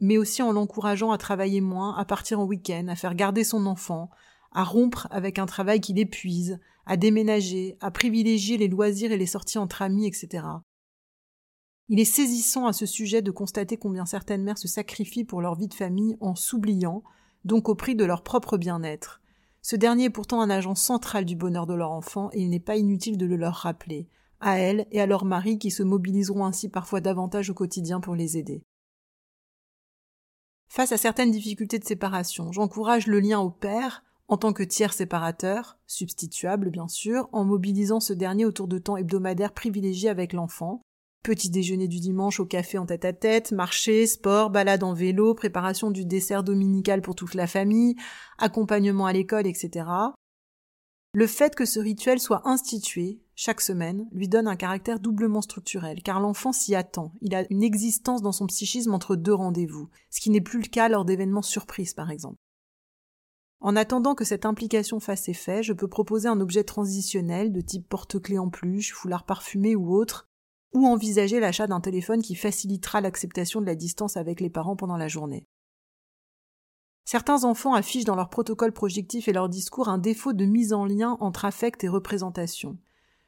[0.00, 3.66] mais aussi en l'encourageant à travailler moins, à partir en week-end, à faire garder son
[3.66, 4.10] enfant,
[4.52, 9.26] à rompre avec un travail qui l'épuise, à déménager, à privilégier les loisirs et les
[9.26, 10.44] sorties entre amis, etc.
[11.88, 15.54] Il est saisissant à ce sujet de constater combien certaines mères se sacrifient pour leur
[15.54, 17.02] vie de famille en s'oubliant,
[17.44, 19.20] donc au prix de leur propre bien-être.
[19.66, 22.60] Ce dernier est pourtant un agent central du bonheur de leur enfant et il n'est
[22.60, 26.44] pas inutile de le leur rappeler, à elles et à leurs maris qui se mobiliseront
[26.44, 28.62] ainsi parfois davantage au quotidien pour les aider.
[30.68, 34.92] Face à certaines difficultés de séparation, j'encourage le lien au père en tant que tiers
[34.92, 40.82] séparateur, substituable bien sûr, en mobilisant ce dernier autour de temps hebdomadaires privilégiés avec l'enfant,
[41.24, 45.34] Petit déjeuner du dimanche au café en tête à tête, marché, sport, balade en vélo,
[45.34, 47.96] préparation du dessert dominical pour toute la famille,
[48.36, 49.86] accompagnement à l'école, etc.
[51.14, 56.02] Le fait que ce rituel soit institué chaque semaine lui donne un caractère doublement structurel,
[56.02, 57.14] car l'enfant s'y attend.
[57.22, 60.68] Il a une existence dans son psychisme entre deux rendez-vous, ce qui n'est plus le
[60.68, 62.36] cas lors d'événements surprises, par exemple.
[63.60, 67.88] En attendant que cette implication fasse effet, je peux proposer un objet transitionnel de type
[67.88, 70.28] porte-clés en pluche, foulard parfumé ou autre,
[70.74, 74.96] ou envisager l'achat d'un téléphone qui facilitera l'acceptation de la distance avec les parents pendant
[74.96, 75.46] la journée.
[77.04, 80.86] Certains enfants affichent dans leur protocole projectif et leur discours un défaut de mise en
[80.86, 82.78] lien entre affect et représentation.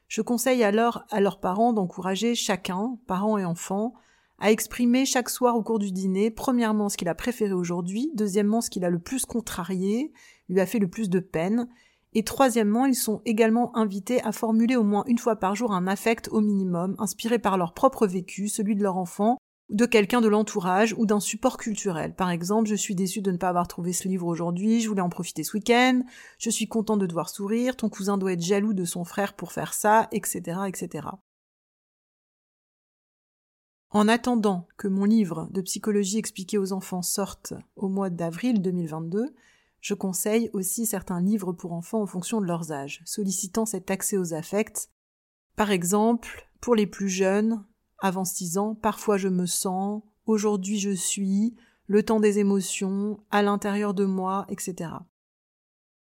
[0.09, 3.95] Je conseille alors à leurs parents d'encourager chacun, parents et enfants,
[4.39, 8.61] à exprimer chaque soir au cours du dîner, premièrement ce qu'il a préféré aujourd'hui, deuxièmement
[8.61, 10.13] ce qu'il a le plus contrarié,
[10.49, 11.69] lui a fait le plus de peine,
[12.17, 15.87] et troisièmement, ils sont également invités à formuler au moins une fois par jour un
[15.87, 19.37] affect au minimum, inspiré par leur propre vécu, celui de leur enfant,
[19.69, 22.15] de quelqu'un de l'entourage ou d'un support culturel.
[22.15, 25.03] Par exemple, je suis déçu de ne pas avoir trouvé ce livre aujourd'hui, je voulais
[25.03, 26.05] en profiter ce week-end,
[26.39, 29.53] je suis content de devoir sourire, ton cousin doit être jaloux de son frère pour
[29.53, 31.09] faire ça, etc., etc.
[33.91, 39.35] En attendant que mon livre de psychologie expliquée aux enfants sorte au mois d'avril 2022,
[39.87, 44.17] je conseille aussi certains livres pour enfants en fonction de leurs âges, sollicitant cet accès
[44.17, 44.91] aux affects.
[45.55, 47.65] Par exemple, pour les plus jeunes,
[48.01, 51.55] avant 6 ans, parfois je me sens, aujourd'hui je suis,
[51.87, 54.91] le temps des émotions, à l'intérieur de moi, etc.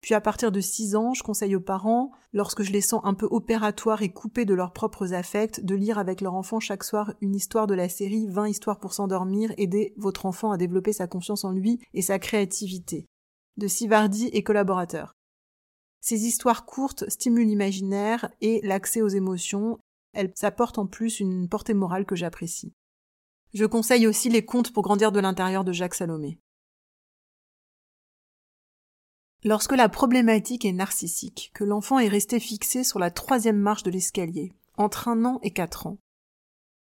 [0.01, 3.15] Puis à partir de 6 ans, je conseille aux parents, lorsque je les sens un
[3.15, 7.15] peu opératoires et coupés de leurs propres affects, de lire avec leur enfant chaque soir
[7.21, 11.07] une histoire de la série 20 histoires pour s'endormir, aider votre enfant à développer sa
[11.07, 13.07] confiance en lui et sa créativité
[13.59, 15.15] de Sivardi et collaborateurs.
[16.01, 19.79] Ces histoires courtes stimulent l'imaginaire et l'accès aux émotions.
[20.15, 22.73] Elles apportent en plus une portée morale que j'apprécie.
[23.53, 26.39] Je conseille aussi les contes pour grandir de l'intérieur de Jacques Salomé.
[29.45, 33.91] Lorsque la problématique est narcissique, que l'enfant est resté fixé sur la troisième marche de
[33.91, 35.99] l'escalier, entre un an et quatre ans,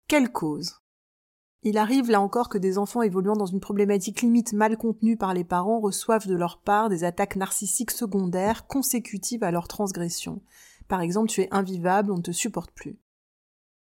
[0.08, 0.80] quelle cause?
[1.62, 5.34] Il arrive là encore que des enfants évoluant dans une problématique limite mal contenue par
[5.34, 10.40] les parents reçoivent de leur part des attaques narcissiques secondaires consécutives à leur transgression.
[10.88, 12.98] Par exemple, tu es invivable, on ne te supporte plus.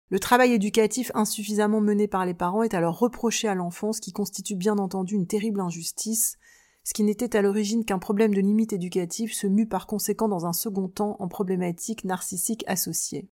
[0.09, 4.11] Le travail éducatif insuffisamment mené par les parents est alors reproché à l'enfant, ce qui
[4.11, 6.37] constitue bien entendu une terrible injustice.
[6.83, 10.47] Ce qui n'était à l'origine qu'un problème de limite éducative se mue par conséquent dans
[10.47, 13.29] un second temps en problématique narcissique associée.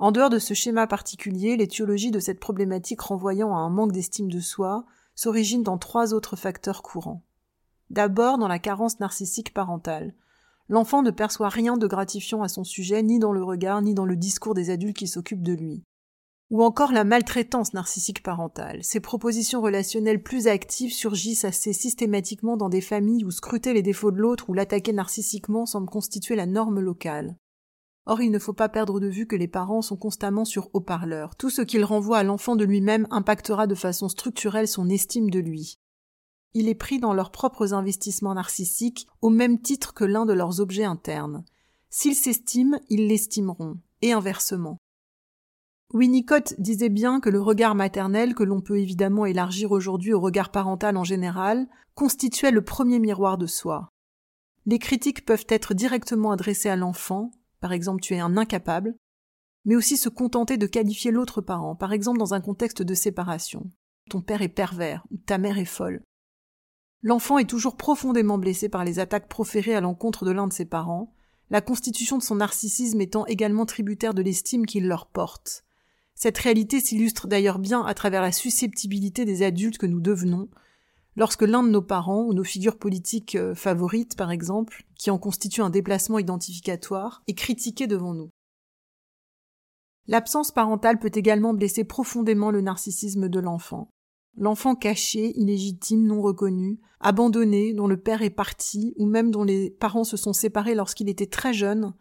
[0.00, 4.32] En dehors de ce schéma particulier, l'étiologie de cette problématique renvoyant à un manque d'estime
[4.32, 7.22] de soi s'origine dans trois autres facteurs courants.
[7.90, 10.14] D'abord dans la carence narcissique parentale.
[10.70, 14.06] L'enfant ne perçoit rien de gratifiant à son sujet, ni dans le regard, ni dans
[14.06, 15.84] le discours des adultes qui s'occupent de lui.
[16.48, 18.82] Ou encore la maltraitance narcissique parentale.
[18.82, 24.12] Ces propositions relationnelles plus actives surgissent assez systématiquement dans des familles où scruter les défauts
[24.12, 27.36] de l'autre ou l'attaquer narcissiquement semble constituer la norme locale.
[28.06, 31.36] Or, il ne faut pas perdre de vue que les parents sont constamment sur haut-parleur.
[31.36, 35.38] Tout ce qu'ils renvoient à l'enfant de lui-même impactera de façon structurelle son estime de
[35.38, 35.78] lui.
[36.54, 40.60] Il est pris dans leurs propres investissements narcissiques au même titre que l'un de leurs
[40.60, 41.44] objets internes.
[41.90, 44.78] S'ils s'estiment, ils l'estimeront, et inversement.
[45.92, 50.50] Winnicott disait bien que le regard maternel, que l'on peut évidemment élargir aujourd'hui au regard
[50.50, 53.88] parental en général, constituait le premier miroir de soi.
[54.66, 58.96] Les critiques peuvent être directement adressées à l'enfant, par exemple tu es un incapable,
[59.64, 63.70] mais aussi se contenter de qualifier l'autre parent, par exemple dans un contexte de séparation.
[64.08, 66.02] Ton père est pervers ou ta mère est folle.
[67.02, 70.66] L'enfant est toujours profondément blessé par les attaques proférées à l'encontre de l'un de ses
[70.66, 71.14] parents,
[71.48, 75.64] la constitution de son narcissisme étant également tributaire de l'estime qu'il leur porte.
[76.14, 80.48] Cette réalité s'illustre d'ailleurs bien à travers la susceptibilité des adultes que nous devenons,
[81.16, 85.18] Lorsque l'un de nos parents ou nos figures politiques euh, favorites, par exemple, qui en
[85.18, 88.30] constituent un déplacement identificatoire, est critiqué devant nous.
[90.06, 93.90] L'absence parentale peut également blesser profondément le narcissisme de l'enfant.
[94.36, 99.70] L'enfant caché, illégitime, non reconnu, abandonné, dont le père est parti, ou même dont les
[99.70, 101.94] parents se sont séparés lorsqu'il était très jeune,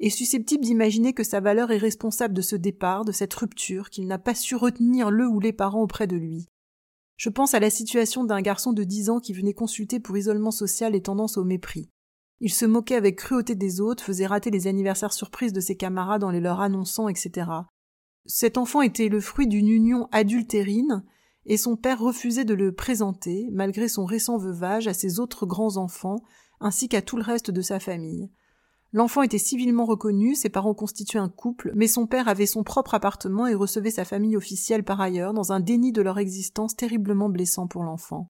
[0.00, 4.06] est susceptible d'imaginer que sa valeur est responsable de ce départ, de cette rupture, qu'il
[4.06, 6.46] n'a pas su retenir le ou les parents auprès de lui.
[7.18, 10.52] Je pense à la situation d'un garçon de dix ans qui venait consulter pour isolement
[10.52, 11.90] social et tendance au mépris.
[12.40, 16.22] Il se moquait avec cruauté des autres, faisait rater les anniversaires surprises de ses camarades
[16.22, 17.50] en les leur annonçant, etc.
[18.24, 21.04] Cet enfant était le fruit d'une union adultérine,
[21.44, 25.76] et son père refusait de le présenter, malgré son récent veuvage, à ses autres grands
[25.76, 26.22] enfants,
[26.60, 28.30] ainsi qu'à tout le reste de sa famille.
[28.92, 32.94] L'enfant était civilement reconnu, ses parents constituaient un couple, mais son père avait son propre
[32.94, 37.28] appartement et recevait sa famille officielle par ailleurs, dans un déni de leur existence terriblement
[37.28, 38.28] blessant pour l'enfant.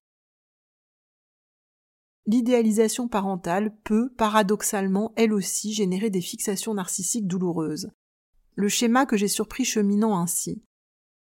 [2.25, 7.89] L'idéalisation parentale peut, paradoxalement, elle aussi, générer des fixations narcissiques douloureuses.
[8.55, 10.61] Le schéma que j'ai surpris cheminant ainsi.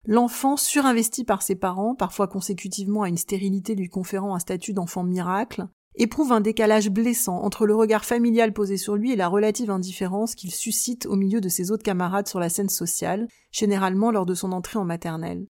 [0.06, 5.04] L'enfant, surinvesti par ses parents, parfois consécutivement à une stérilité lui conférant un statut d'enfant
[5.04, 9.70] miracle, éprouve un décalage blessant entre le regard familial posé sur lui et la relative
[9.70, 14.26] indifférence qu'il suscite au milieu de ses autres camarades sur la scène sociale, généralement lors
[14.26, 15.48] de son entrée en maternelle.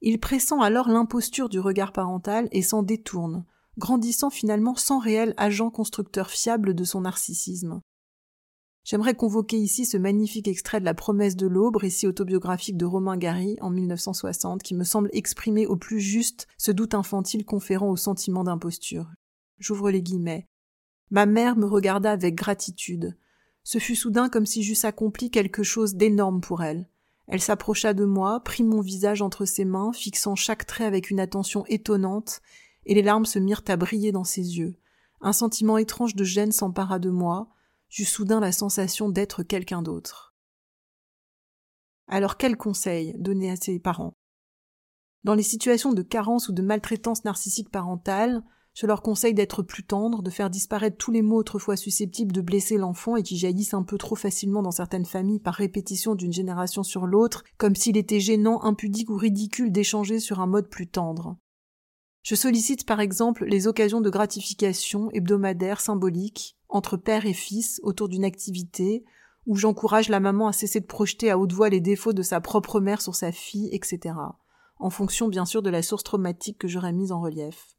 [0.00, 3.44] Il pressent alors l'imposture du regard parental et s'en détourne,
[3.78, 7.80] grandissant finalement sans réel agent constructeur fiable de son narcissisme.
[8.82, 13.18] J'aimerais convoquer ici ce magnifique extrait de La promesse de l'aube, récit autobiographique de Romain
[13.18, 17.96] Gary en 1960, qui me semble exprimer au plus juste ce doute infantile conférant au
[17.96, 19.06] sentiment d'imposture.
[19.60, 20.48] J'ouvre les guillemets.
[21.10, 23.16] Ma mère me regarda avec gratitude.
[23.62, 26.88] Ce fut soudain comme si j'eusse accompli quelque chose d'énorme pour elle.
[27.26, 31.20] Elle s'approcha de moi, prit mon visage entre ses mains, fixant chaque trait avec une
[31.20, 32.40] attention étonnante,
[32.86, 34.76] et les larmes se mirent à briller dans ses yeux.
[35.20, 37.50] Un sentiment étrange de gêne s'empara de moi,
[37.88, 40.34] j'eus soudain la sensation d'être quelqu'un d'autre.
[42.08, 44.14] Alors quel conseil donner à ses parents?
[45.22, 48.42] Dans les situations de carence ou de maltraitance narcissique parentale,
[48.74, 52.40] je leur conseille d'être plus tendres, de faire disparaître tous les mots autrefois susceptibles de
[52.40, 56.32] blesser l'enfant et qui jaillissent un peu trop facilement dans certaines familles par répétition d'une
[56.32, 60.88] génération sur l'autre, comme s'il était gênant, impudique ou ridicule d'échanger sur un mode plus
[60.88, 61.36] tendre.
[62.22, 68.08] Je sollicite par exemple les occasions de gratification hebdomadaires symboliques entre père et fils autour
[68.08, 69.04] d'une activité,
[69.46, 72.40] où j'encourage la maman à cesser de projeter à haute voix les défauts de sa
[72.40, 74.14] propre mère sur sa fille, etc.,
[74.78, 77.76] en fonction bien sûr de la source traumatique que j'aurais mise en relief.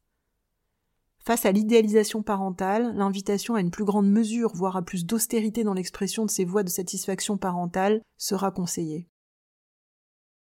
[1.23, 5.75] Face à l'idéalisation parentale, l'invitation à une plus grande mesure, voire à plus d'austérité dans
[5.75, 9.07] l'expression de ces voies de satisfaction parentale, sera conseillée.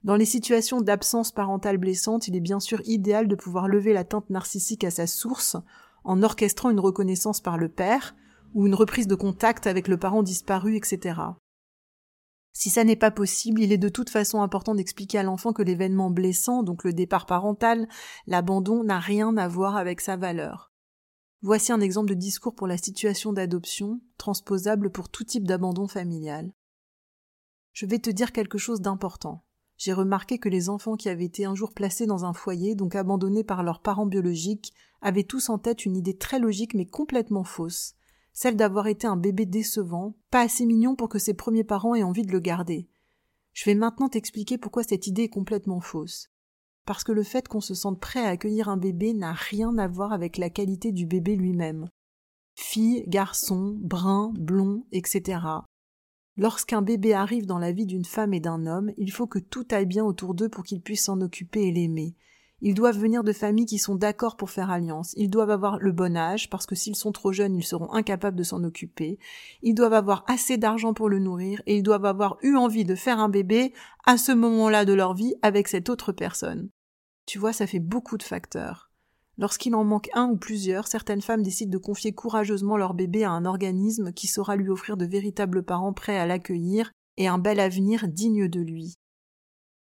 [0.03, 4.29] Dans les situations d'absence parentale blessante, il est bien sûr idéal de pouvoir lever l'attente
[4.29, 5.57] narcissique à sa source
[6.03, 8.15] en orchestrant une reconnaissance par le père
[8.53, 11.19] ou une reprise de contact avec le parent disparu, etc.
[12.51, 15.61] Si ça n'est pas possible, il est de toute façon important d'expliquer à l'enfant que
[15.61, 17.87] l'événement blessant, donc le départ parental,
[18.27, 20.71] l'abandon, n'a rien à voir avec sa valeur.
[21.41, 26.51] Voici un exemple de discours pour la situation d'adoption, transposable pour tout type d'abandon familial.
[27.71, 29.45] Je vais te dire quelque chose d'important.
[29.77, 32.95] J'ai remarqué que les enfants qui avaient été un jour placés dans un foyer, donc
[32.95, 37.45] abandonnés par leurs parents biologiques, avaient tous en tête une idée très logique mais complètement
[37.45, 37.95] fausse,
[38.39, 42.03] celle d'avoir été un bébé décevant, pas assez mignon pour que ses premiers parents aient
[42.03, 42.87] envie de le garder.
[43.51, 46.29] Je vais maintenant t'expliquer pourquoi cette idée est complètement fausse.
[46.85, 49.89] Parce que le fait qu'on se sente prêt à accueillir un bébé n'a rien à
[49.89, 51.89] voir avec la qualité du bébé lui-même.
[52.55, 55.41] Fille, garçon, brun, blond, etc.
[56.37, 59.67] Lorsqu'un bébé arrive dans la vie d'une femme et d'un homme, il faut que tout
[59.69, 62.15] aille bien autour d'eux pour qu'ils puissent s'en occuper et l'aimer.
[62.61, 65.13] Ils doivent venir de familles qui sont d'accord pour faire alliance.
[65.15, 68.37] Ils doivent avoir le bon âge, parce que s'ils sont trop jeunes, ils seront incapables
[68.37, 69.17] de s'en occuper.
[69.61, 72.95] Ils doivent avoir assez d'argent pour le nourrir, et ils doivent avoir eu envie de
[72.95, 73.73] faire un bébé
[74.05, 76.69] à ce moment-là de leur vie avec cette autre personne.
[77.25, 78.89] Tu vois, ça fait beaucoup de facteurs.
[79.37, 83.31] Lorsqu'il en manque un ou plusieurs, certaines femmes décident de confier courageusement leur bébé à
[83.31, 87.61] un organisme qui saura lui offrir de véritables parents prêts à l'accueillir et un bel
[87.61, 88.95] avenir digne de lui.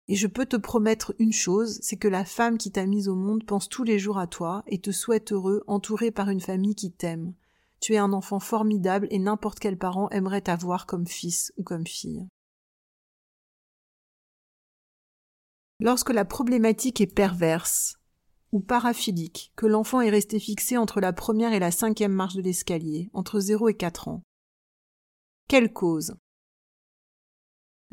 [0.09, 3.15] Et je peux te promettre une chose, c'est que la femme qui t'a mise au
[3.15, 6.75] monde pense tous les jours à toi et te souhaite heureux, entouré par une famille
[6.75, 7.35] qui t'aime.
[7.81, 11.87] Tu es un enfant formidable et n'importe quel parent aimerait t'avoir comme fils ou comme
[11.87, 12.27] fille.
[15.81, 17.97] Lorsque la problématique est perverse
[18.53, 22.43] ou paraphilique, que l'enfant est resté fixé entre la première et la cinquième marche de
[22.43, 24.23] l'escalier, entre 0 et 4 ans.
[25.49, 26.15] Quelle cause?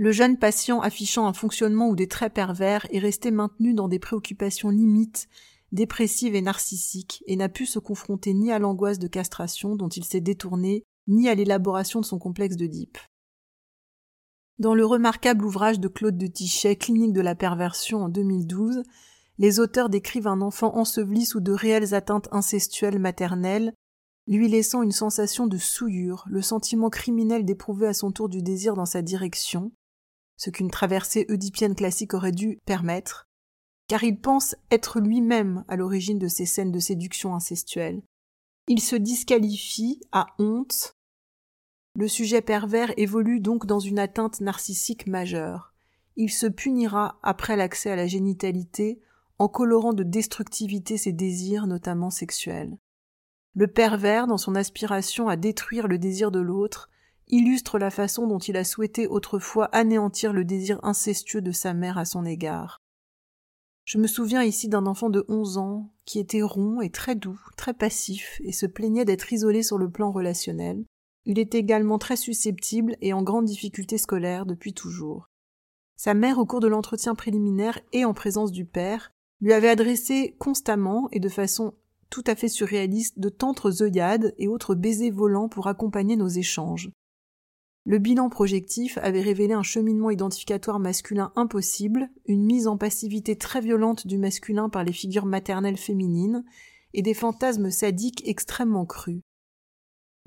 [0.01, 3.99] Le jeune patient affichant un fonctionnement ou des traits pervers est resté maintenu dans des
[3.99, 5.29] préoccupations limites,
[5.71, 10.03] dépressives et narcissiques, et n'a pu se confronter ni à l'angoisse de castration dont il
[10.03, 12.97] s'est détourné, ni à l'élaboration de son complexe d'Oedipe.
[14.57, 18.81] Dans le remarquable ouvrage de Claude de Tichet, Clinique de la perversion en 2012,
[19.37, 23.75] les auteurs décrivent un enfant enseveli sous de réelles atteintes incestuelles maternelles,
[24.25, 28.73] lui laissant une sensation de souillure, le sentiment criminel d'éprouver à son tour du désir
[28.73, 29.71] dans sa direction,
[30.41, 33.27] ce qu'une traversée oedipienne classique aurait dû permettre,
[33.87, 38.01] car il pense être lui-même à l'origine de ces scènes de séduction incestuelle.
[38.67, 40.95] Il se disqualifie à honte.
[41.95, 45.75] Le sujet pervers évolue donc dans une atteinte narcissique majeure.
[46.15, 48.99] Il se punira après l'accès à la génitalité
[49.37, 52.79] en colorant de destructivité ses désirs, notamment sexuels.
[53.53, 56.89] Le pervers, dans son aspiration à détruire le désir de l'autre,
[57.31, 61.97] illustre la façon dont il a souhaité autrefois anéantir le désir incestueux de sa mère
[61.97, 62.77] à son égard.
[63.85, 67.39] Je me souviens ici d'un enfant de onze ans qui était rond et très doux,
[67.57, 70.85] très passif, et se plaignait d'être isolé sur le plan relationnel.
[71.25, 75.27] Il était également très susceptible et en grande difficulté scolaire depuis toujours.
[75.97, 80.35] Sa mère, au cours de l'entretien préliminaire et en présence du père, lui avait adressé
[80.39, 81.73] constamment et de façon
[82.09, 86.91] tout à fait surréaliste de tantres œillades et autres baisers volants pour accompagner nos échanges.
[87.83, 93.59] Le bilan projectif avait révélé un cheminement identificatoire masculin impossible, une mise en passivité très
[93.59, 96.43] violente du masculin par les figures maternelles féminines,
[96.93, 99.21] et des fantasmes sadiques extrêmement crus.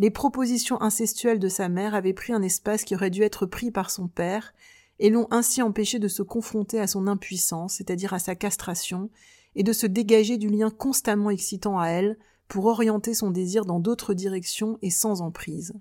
[0.00, 3.70] Les propositions incestuelles de sa mère avaient pris un espace qui aurait dû être pris
[3.70, 4.52] par son père,
[4.98, 9.10] et l'ont ainsi empêché de se confronter à son impuissance, c'est-à-dire à sa castration,
[9.54, 13.78] et de se dégager du lien constamment excitant à elle pour orienter son désir dans
[13.78, 15.72] d'autres directions et sans emprise.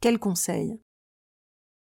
[0.00, 0.78] Quel conseil?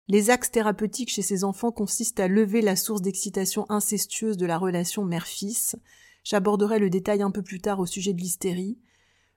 [0.09, 4.57] Les axes thérapeutiques chez ces enfants consistent à lever la source d'excitation incestueuse de la
[4.57, 5.77] relation mère-fils,
[6.25, 8.79] j'aborderai le détail un peu plus tard au sujet de l'hystérie,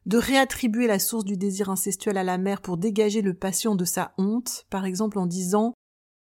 [0.06, 3.84] de réattribuer la source du désir incestuel à la mère pour dégager le patient de
[3.84, 5.74] sa honte, par exemple en disant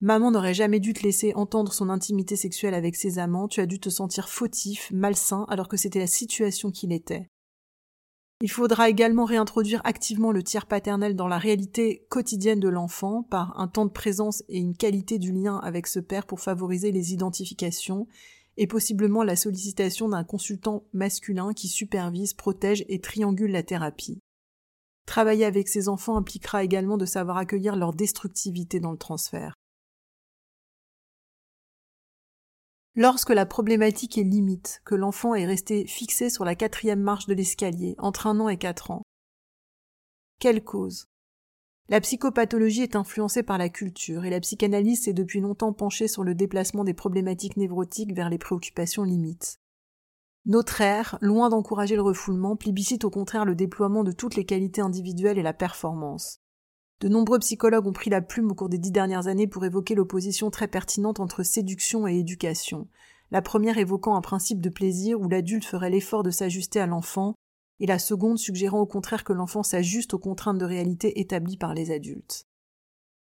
[0.02, 3.66] Maman n'aurait jamais dû te laisser entendre son intimité sexuelle avec ses amants, tu as
[3.66, 7.32] dû te sentir fautif, malsain, alors que c'était la situation qu'il était.
[8.44, 13.58] Il faudra également réintroduire activement le tiers paternel dans la réalité quotidienne de l'enfant par
[13.58, 17.14] un temps de présence et une qualité du lien avec ce père pour favoriser les
[17.14, 18.06] identifications
[18.58, 24.20] et possiblement la sollicitation d'un consultant masculin qui supervise, protège et triangule la thérapie.
[25.06, 29.56] Travailler avec ces enfants impliquera également de savoir accueillir leur destructivité dans le transfert.
[32.96, 37.34] Lorsque la problématique est limite, que l'enfant est resté fixé sur la quatrième marche de
[37.34, 39.02] l'escalier, entre un an et quatre ans.
[40.40, 41.08] Quelle cause?
[41.90, 46.24] La psychopathologie est influencée par la culture, et la psychanalyse s'est depuis longtemps penchée sur
[46.24, 49.60] le déplacement des problématiques névrotiques vers les préoccupations limites.
[50.46, 54.82] Notre ère, loin d'encourager le refoulement, plébiscite au contraire le déploiement de toutes les qualités
[54.82, 56.43] individuelles et la performance.
[57.04, 59.94] De nombreux psychologues ont pris la plume au cours des dix dernières années pour évoquer
[59.94, 62.88] l'opposition très pertinente entre séduction et éducation,
[63.30, 67.36] la première évoquant un principe de plaisir où l'adulte ferait l'effort de s'ajuster à l'enfant,
[67.82, 71.74] et la seconde suggérant au contraire que l'enfant s'ajuste aux contraintes de réalité établies par
[71.74, 72.48] les adultes.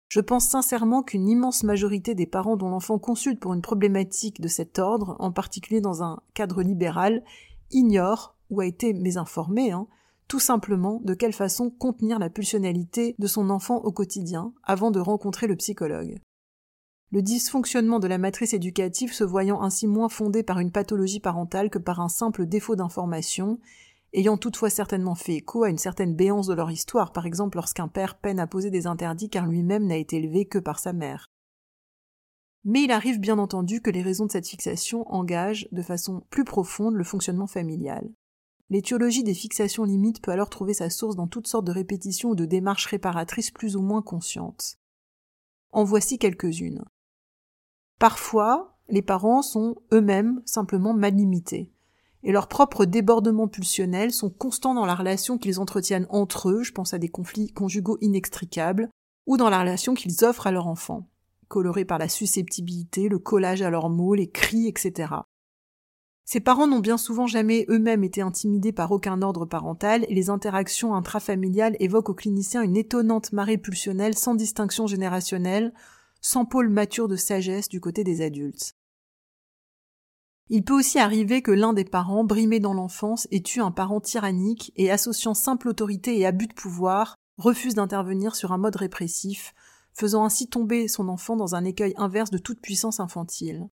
[0.10, 4.47] Je pense sincèrement qu'une immense majorité des parents dont l'enfant consulte pour une problématique de
[4.47, 7.23] cet ordre, en particulier dans un cadre libéral,
[7.71, 9.88] ignorent, ou a été mésinformé, hein,
[10.27, 14.99] tout simplement de quelle façon contenir la pulsionalité de son enfant au quotidien avant de
[14.99, 16.19] rencontrer le psychologue.
[17.11, 21.69] Le dysfonctionnement de la matrice éducative se voyant ainsi moins fondé par une pathologie parentale
[21.69, 23.59] que par un simple défaut d'information,
[24.13, 27.88] ayant toutefois certainement fait écho à une certaine béance de leur histoire, par exemple lorsqu'un
[27.88, 31.29] père peine à poser des interdits car lui-même n'a été élevé que par sa mère.
[32.63, 36.43] Mais il arrive bien entendu que les raisons de cette fixation engagent, de façon plus
[36.43, 38.09] profonde, le fonctionnement familial.
[38.69, 42.36] L'étiologie des fixations limites peut alors trouver sa source dans toutes sortes de répétitions ou
[42.36, 44.78] de démarches réparatrices plus ou moins conscientes.
[45.71, 46.84] En voici quelques-unes.
[47.99, 51.71] Parfois, les parents sont eux-mêmes simplement mal limités,
[52.23, 56.71] et leurs propres débordements pulsionnels sont constants dans la relation qu'ils entretiennent entre eux, je
[56.71, 58.89] pense à des conflits conjugaux inextricables,
[59.28, 61.08] ou dans la relation qu'ils offrent à leur enfant,
[61.47, 65.13] colorés par la susceptibilité, le collage à leurs mots, les cris, etc.
[66.25, 70.32] Ses parents n'ont bien souvent jamais eux-mêmes été intimidés par aucun ordre parental et les
[70.32, 75.71] interactions intrafamiliales évoquent aux cliniciens une étonnante marée pulsionnelle sans distinction générationnelle,
[76.21, 78.73] sans pôle mature de sagesse du côté des adultes.
[80.49, 84.01] Il peut aussi arriver que l'un des parents, brimé dans l'enfance, ait eu un parent
[84.01, 89.53] tyrannique et associant simple autorité et abus de pouvoir, refuse d'intervenir sur un mode répressif,
[89.93, 93.69] faisant ainsi tomber son enfant dans un écueil inverse de toute puissance infantile.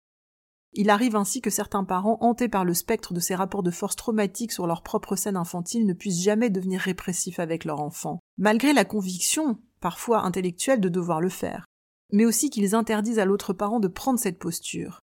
[0.74, 3.98] Il arrive ainsi que certains parents, hantés par le spectre de ces rapports de force
[3.98, 8.72] traumatiques sur leur propre scène infantile, ne puissent jamais devenir répressifs avec leur enfant, malgré
[8.72, 11.66] la conviction, parfois intellectuelle, de devoir le faire,
[12.14, 15.02] mais aussi qu'ils interdisent à l'autre parent de prendre cette posture.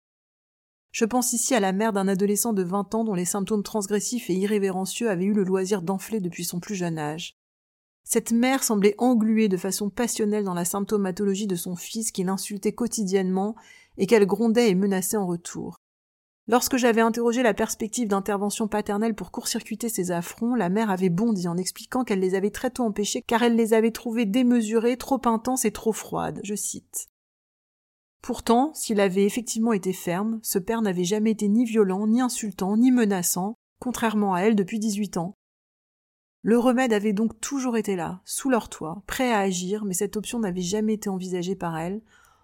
[0.91, 4.29] Je pense ici à la mère d'un adolescent de 20 ans dont les symptômes transgressifs
[4.29, 7.35] et irrévérencieux avaient eu le loisir d'enfler depuis son plus jeune âge.
[8.05, 12.75] Cette mère semblait engluée de façon passionnelle dans la symptomatologie de son fils qui l'insultait
[12.75, 13.55] quotidiennement
[13.99, 15.79] et qu'elle grondait et menaçait en retour.
[16.49, 21.47] Lorsque j'avais interrogé la perspective d'intervention paternelle pour court-circuiter ces affronts, la mère avait bondi
[21.47, 25.21] en expliquant qu'elle les avait très tôt empêchés car elle les avait trouvés démesurés, trop
[25.25, 26.41] intenses et trop froides.
[26.43, 27.07] Je cite.
[28.23, 32.77] Pourtant, s'il avait effectivement été ferme, ce père n'avait jamais été ni violent, ni insultant,
[32.77, 35.37] ni menaçant, contrairement à elle depuis 18 ans.
[36.43, 40.17] Le remède avait donc toujours été là, sous leur toit, prêt à agir, mais cette
[40.17, 42.03] option n'avait jamais été envisagée par elle,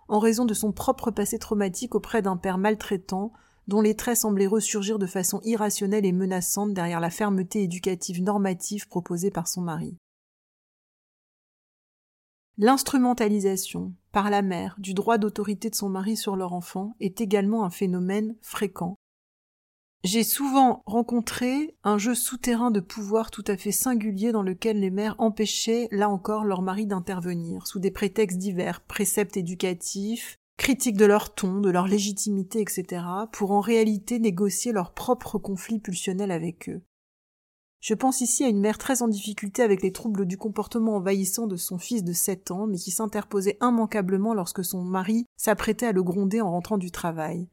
[0.09, 3.32] en raison de son propre passé traumatique auprès d'un père maltraitant,
[3.68, 8.88] dont les traits semblaient ressurgir de façon irrationnelle et menaçante derrière la fermeté éducative normative
[8.88, 9.96] proposée par son mari.
[12.61, 17.64] L'instrumentalisation, par la mère, du droit d'autorité de son mari sur leur enfant est également
[17.64, 18.97] un phénomène fréquent.
[20.05, 24.90] J'ai souvent rencontré un jeu souterrain de pouvoir tout à fait singulier dans lequel les
[24.90, 31.05] mères empêchaient, là encore, leur mari d'intervenir, sous des prétextes divers, préceptes éducatifs, critique de
[31.05, 36.68] leur ton, de leur légitimité, etc., pour en réalité négocier leur propre conflit pulsionnel avec
[36.68, 36.82] eux.
[37.80, 41.46] Je pense ici à une mère très en difficulté avec les troubles du comportement envahissant
[41.46, 45.92] de son fils de sept ans, mais qui s'interposait immanquablement lorsque son mari s'apprêtait à
[45.92, 47.49] le gronder en rentrant du travail.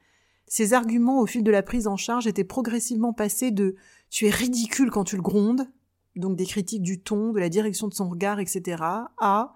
[0.48, 3.76] Ses arguments au fil de la prise en charge étaient progressivement passés de
[4.10, 5.68] tu es ridicule quand tu le grondes,
[6.16, 8.82] donc des critiques du ton, de la direction de son regard, etc.,
[9.18, 9.56] à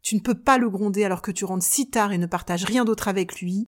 [0.00, 2.64] tu ne peux pas le gronder alors que tu rentres si tard et ne partages
[2.64, 3.66] rien d'autre avec lui,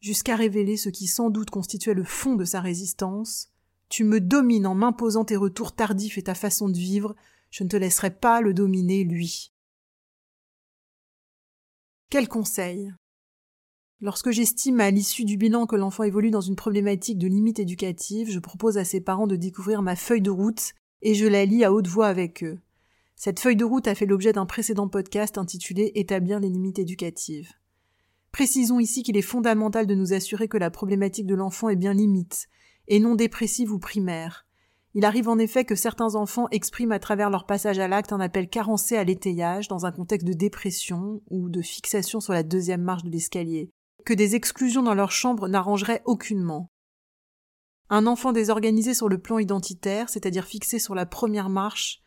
[0.00, 3.48] jusqu'à révéler ce qui sans doute constituait le fond de sa résistance.
[3.88, 7.14] Tu me domines en m'imposant tes retours tardifs et ta façon de vivre,
[7.50, 9.52] je ne te laisserai pas le dominer, lui.
[12.10, 12.92] Quel conseil?
[14.00, 18.30] Lorsque j'estime à l'issue du bilan que l'enfant évolue dans une problématique de limite éducative,
[18.30, 21.64] je propose à ses parents de découvrir ma feuille de route et je la lis
[21.64, 22.58] à haute voix avec eux.
[23.16, 27.52] Cette feuille de route a fait l'objet d'un précédent podcast intitulé Établir les limites éducatives.
[28.32, 31.94] Précisons ici qu'il est fondamental de nous assurer que la problématique de l'enfant est bien
[31.94, 32.48] limite,
[32.88, 34.44] et non dépressive ou primaire.
[34.94, 38.20] Il arrive en effet que certains enfants expriment à travers leur passage à l'acte un
[38.20, 42.82] appel carencé à l'étayage dans un contexte de dépression ou de fixation sur la deuxième
[42.82, 43.70] marche de l'escalier,
[44.04, 46.70] que des exclusions dans leur chambre n'arrangeraient aucunement.
[47.90, 52.00] Un enfant désorganisé sur le plan identitaire, c'est-à-dire fixé sur la première marche,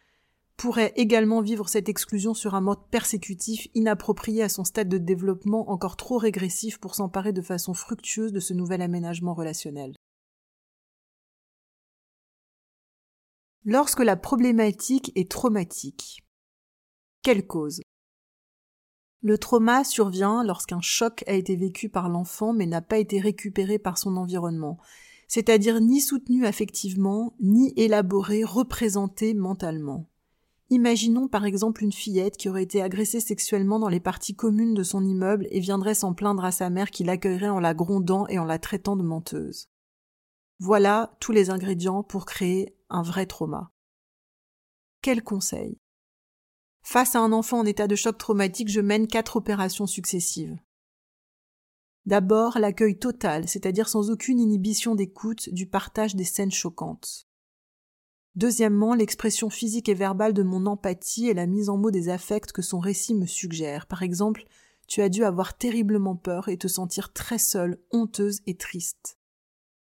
[0.57, 5.69] pourrait également vivre cette exclusion sur un mode persécutif inapproprié à son stade de développement
[5.69, 9.95] encore trop régressif pour s'emparer de façon fructueuse de ce nouvel aménagement relationnel.
[13.65, 16.23] Lorsque la problématique est traumatique.
[17.21, 17.81] Quelle cause?
[19.27, 23.77] Le trauma survient lorsqu'un choc a été vécu par l'enfant mais n'a pas été récupéré
[23.77, 24.77] par son environnement,
[25.27, 30.07] c'est-à-dire ni soutenu affectivement, ni élaboré, représenté mentalement.
[30.69, 34.83] Imaginons par exemple une fillette qui aurait été agressée sexuellement dans les parties communes de
[34.83, 38.39] son immeuble et viendrait s'en plaindre à sa mère qui l'accueillerait en la grondant et
[38.39, 39.67] en la traitant de menteuse.
[40.59, 43.71] Voilà tous les ingrédients pour créer un vrai trauma.
[45.01, 45.77] Quel conseil?
[46.89, 50.57] Face à un enfant en état de choc traumatique, je mène quatre opérations successives.
[52.05, 57.27] D'abord, l'accueil total, c'est-à-dire sans aucune inhibition d'écoute, du partage des scènes choquantes.
[58.35, 62.53] Deuxièmement, l'expression physique et verbale de mon empathie et la mise en mots des affects
[62.53, 63.85] que son récit me suggère.
[63.85, 64.45] Par exemple,
[64.87, 69.19] tu as dû avoir terriblement peur et te sentir très seule, honteuse et triste.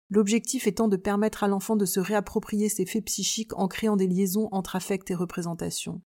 [0.09, 4.07] L'objectif étant de permettre à l'enfant de se réapproprier ses faits psychiques en créant des
[4.07, 6.01] liaisons entre affects et représentations.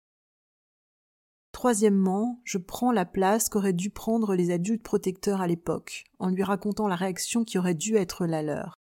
[1.53, 6.43] Troisièmement, je prends la place qu'auraient dû prendre les adultes protecteurs à l'époque, en lui
[6.43, 8.73] racontant la réaction qui aurait dû être la leur.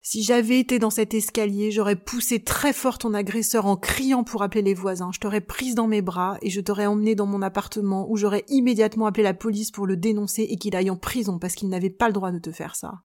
[0.00, 4.42] Si j'avais été dans cet escalier, j'aurais poussé très fort ton agresseur en criant pour
[4.42, 5.10] appeler les voisins.
[5.12, 8.44] Je t'aurais prise dans mes bras et je t'aurais emmené dans mon appartement où j'aurais
[8.48, 11.90] immédiatement appelé la police pour le dénoncer et qu'il aille en prison parce qu'il n'avait
[11.90, 13.02] pas le droit de te faire ça.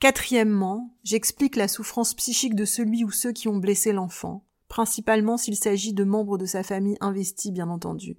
[0.00, 5.56] Quatrièmement, j'explique la souffrance psychique de celui ou ceux qui ont blessé l'enfant, principalement s'il
[5.56, 8.16] s'agit de membres de sa famille investis, bien entendu.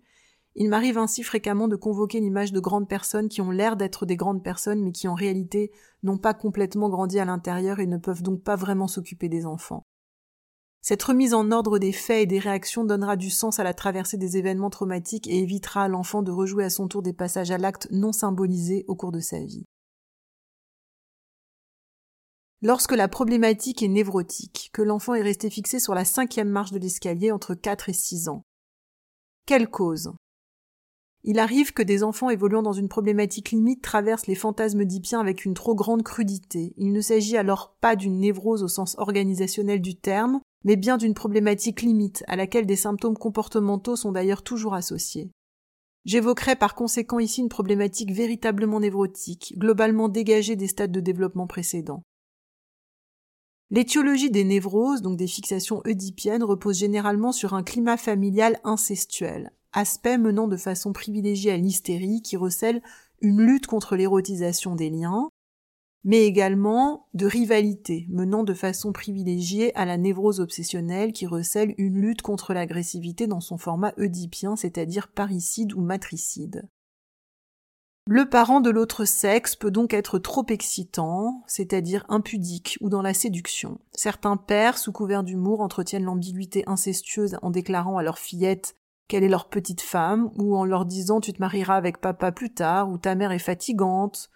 [0.54, 4.18] Il m'arrive ainsi fréquemment de convoquer l'image de grandes personnes qui ont l'air d'être des
[4.18, 5.72] grandes personnes mais qui en réalité
[6.04, 9.86] n'ont pas complètement grandi à l'intérieur et ne peuvent donc pas vraiment s'occuper des enfants.
[10.82, 14.18] Cette remise en ordre des faits et des réactions donnera du sens à la traversée
[14.18, 17.58] des événements traumatiques et évitera à l'enfant de rejouer à son tour des passages à
[17.58, 19.66] l'acte non symbolisés au cours de sa vie.
[22.64, 26.78] Lorsque la problématique est névrotique, que l'enfant est resté fixé sur la cinquième marche de
[26.78, 28.43] l'escalier entre 4 et 6 ans.
[29.47, 30.14] Quelle cause?
[31.24, 35.43] Il arrive que des enfants évoluant dans une problématique limite traversent les fantasmes oedipiens avec
[35.43, 36.76] une trop grande crudité.
[36.78, 41.16] Il ne s'agit alors pas d'une névrose au sens organisationnel du terme, mais bien d'une
[41.16, 45.32] problématique limite à laquelle des symptômes comportementaux sont d'ailleurs toujours associés.
[46.05, 52.03] J'évoquerai par conséquent ici une problématique véritablement névrotique, globalement dégagée des stades de développement précédents.
[53.74, 60.17] L'étiologie des névroses, donc des fixations oedipiennes, repose généralement sur un climat familial incestuel, aspect
[60.17, 62.82] menant de façon privilégiée à l'hystérie qui recèle
[63.22, 65.30] une lutte contre l'érotisation des liens,
[66.03, 72.01] mais également de rivalité, menant de façon privilégiée à la névrose obsessionnelle qui recèle une
[72.01, 76.67] lutte contre l'agressivité dans son format oedipien, c'est-à-dire parricide ou matricide.
[78.08, 83.14] Le parent de l'autre sexe peut donc être trop excitant, c'est-à-dire impudique ou dans la
[83.14, 83.80] séduction.
[83.91, 88.76] Certains pères, sous couvert d'humour, entretiennent l'ambiguïté incestueuse en déclarant à leur fillette
[89.08, 92.54] qu'elle est leur petite femme, ou en leur disant tu te marieras avec papa plus
[92.54, 94.30] tard, ou ta mère est fatigante,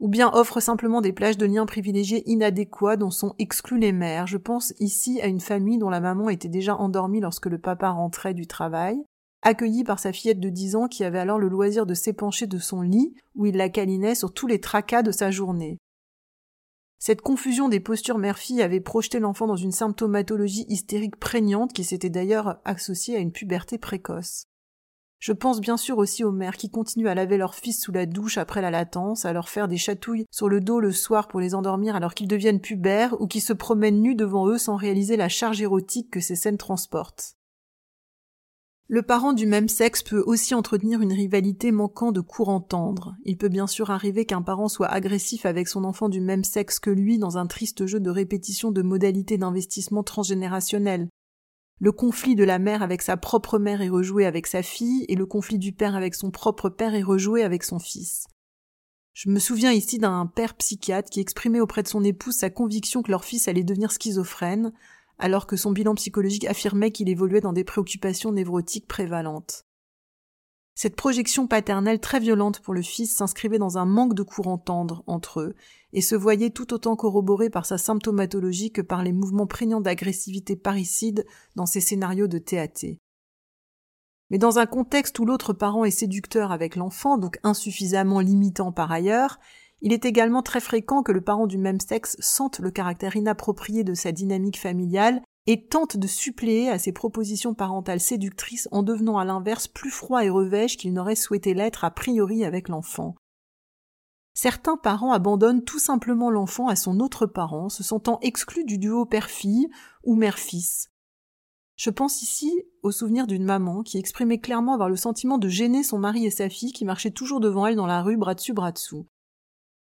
[0.00, 4.28] ou bien offre simplement des plages de liens privilégiés inadéquats dont sont exclus les mères.
[4.28, 7.90] Je pense ici à une famille dont la maman était déjà endormie lorsque le papa
[7.90, 9.02] rentrait du travail,
[9.48, 12.58] accueillie par sa fillette de dix ans qui avait alors le loisir de s'épancher de
[12.58, 15.78] son lit, où il la câlinait sur tous les tracas de sa journée.
[16.98, 22.10] Cette confusion des postures mère-fille avait projeté l'enfant dans une symptomatologie hystérique prégnante qui s'était
[22.10, 24.44] d'ailleurs associée à une puberté précoce.
[25.18, 28.04] Je pense bien sûr aussi aux mères qui continuent à laver leurs fils sous la
[28.04, 31.40] douche après la latence, à leur faire des chatouilles sur le dos le soir pour
[31.40, 35.16] les endormir alors qu'ils deviennent pubères, ou qui se promènent nus devant eux sans réaliser
[35.16, 37.37] la charge érotique que ces scènes transportent.
[38.90, 43.16] Le parent du même sexe peut aussi entretenir une rivalité manquant de courant tendre.
[43.24, 46.80] Il peut bien sûr arriver qu'un parent soit agressif avec son enfant du même sexe
[46.80, 51.08] que lui dans un triste jeu de répétition de modalités d'investissement transgénérationnel,
[51.80, 55.14] le conflit de la mère avec sa propre mère est rejoué avec sa fille, et
[55.14, 58.26] le conflit du père avec son propre père est rejoué avec son fils.
[59.12, 63.02] Je me souviens ici d'un père psychiatre qui exprimait auprès de son épouse sa conviction
[63.02, 64.72] que leur fils allait devenir schizophrène,
[65.18, 69.64] alors que son bilan psychologique affirmait qu'il évoluait dans des préoccupations névrotiques prévalentes.
[70.74, 75.02] Cette projection paternelle très violente pour le fils s'inscrivait dans un manque de courant tendre
[75.08, 75.56] entre eux,
[75.92, 80.54] et se voyait tout autant corroborée par sa symptomatologie que par les mouvements prégnants d'agressivité
[80.54, 82.98] parricide dans ses scénarios de TAT.
[84.30, 88.92] Mais dans un contexte où l'autre parent est séducteur avec l'enfant, donc insuffisamment limitant par
[88.92, 89.40] ailleurs,
[89.80, 93.84] il est également très fréquent que le parent du même sexe sente le caractère inapproprié
[93.84, 99.18] de sa dynamique familiale et tente de suppléer à ses propositions parentales séductrices en devenant
[99.18, 103.14] à l'inverse plus froid et revêche qu'il n'aurait souhaité l'être a priori avec l'enfant.
[104.34, 109.06] Certains parents abandonnent tout simplement l'enfant à son autre parent, se sentant exclus du duo
[109.06, 109.68] père-fille
[110.04, 110.90] ou mère-fils.
[111.76, 112.52] Je pense ici
[112.82, 116.30] au souvenir d'une maman qui exprimait clairement avoir le sentiment de gêner son mari et
[116.30, 119.06] sa fille qui marchaient toujours devant elle dans la rue bras dessus bras dessous.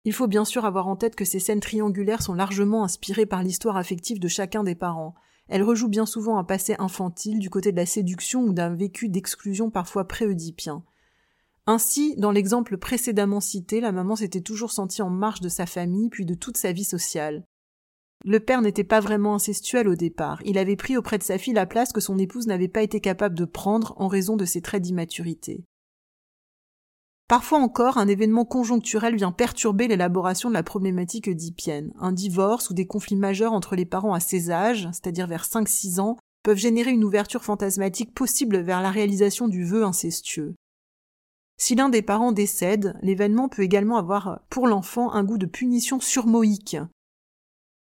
[0.05, 3.41] Il faut bien sûr avoir en tête que ces scènes triangulaires sont largement inspirées par
[3.41, 5.15] l'histoire affective de chacun des parents.
[5.47, 9.07] Elle rejoue bien souvent un passé infantile du côté de la séduction ou d'un vécu
[9.07, 10.83] d'exclusion parfois préoedipien.
[11.65, 16.09] Ainsi, dans l'exemple précédemment cité, la maman s'était toujours sentie en marge de sa famille
[16.09, 17.45] puis de toute sa vie sociale.
[18.25, 21.53] Le père n'était pas vraiment incestuel au départ, il avait pris auprès de sa fille
[21.53, 24.61] la place que son épouse n'avait pas été capable de prendre en raison de ses
[24.61, 25.63] traits d'immaturité.
[27.27, 31.93] Parfois encore, un événement conjoncturel vient perturber l'élaboration de la problématique oedipienne.
[31.99, 35.99] Un divorce ou des conflits majeurs entre les parents à ces âges, c'est-à-dire vers 5-6
[35.99, 40.55] ans, peuvent générer une ouverture fantasmatique possible vers la réalisation du vœu incestueux.
[41.57, 46.01] Si l'un des parents décède, l'événement peut également avoir pour l'enfant un goût de punition
[46.01, 46.77] surmoïque.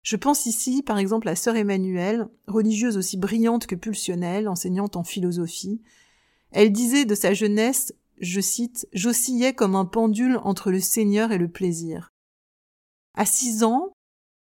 [0.01, 5.03] Je pense ici, par exemple, à sœur Emmanuelle, religieuse aussi brillante que pulsionnelle, enseignante en
[5.03, 5.81] philosophie.
[6.51, 11.37] Elle disait de sa jeunesse je cite, j'oscillais comme un pendule entre le Seigneur et
[11.37, 12.11] le plaisir.
[13.13, 13.91] À six ans,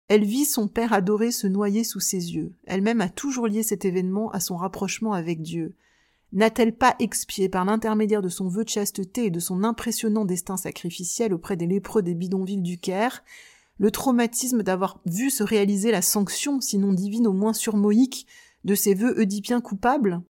[0.07, 2.53] elle vit son père adoré se noyer sous ses yeux.
[2.65, 5.75] Elle-même a toujours lié cet événement à son rapprochement avec Dieu.
[6.31, 10.57] N'a-t-elle pas expié par l'intermédiaire de son vœu de chasteté et de son impressionnant destin
[10.57, 13.23] sacrificiel auprès des lépreux des bidonvilles du Caire?
[13.77, 18.27] Le traumatisme d'avoir vu se réaliser la sanction, sinon divine au moins surmoïque,
[18.63, 20.21] de ses vœux oedipiens coupables?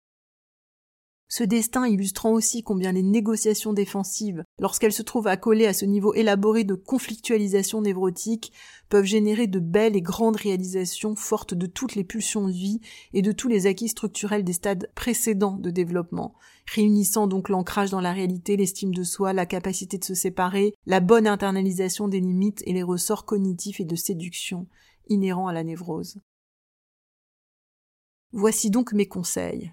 [1.36, 6.14] Ce destin illustrant aussi combien les négociations défensives, lorsqu'elles se trouvent accolées à ce niveau
[6.14, 8.52] élaboré de conflictualisation névrotique,
[8.88, 12.80] peuvent générer de belles et grandes réalisations fortes de toutes les pulsions de vie
[13.14, 16.36] et de tous les acquis structurels des stades précédents de développement,
[16.72, 21.00] réunissant donc l'ancrage dans la réalité, l'estime de soi, la capacité de se séparer, la
[21.00, 24.68] bonne internalisation des limites et les ressorts cognitifs et de séduction
[25.08, 26.16] inhérents à la névrose.
[28.30, 29.72] Voici donc mes conseils.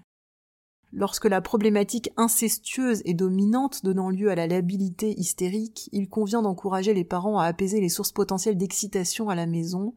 [0.94, 6.92] Lorsque la problématique incestueuse est dominante, donnant lieu à la labilité hystérique, il convient d'encourager
[6.92, 9.94] les parents à apaiser les sources potentielles d'excitation à la maison,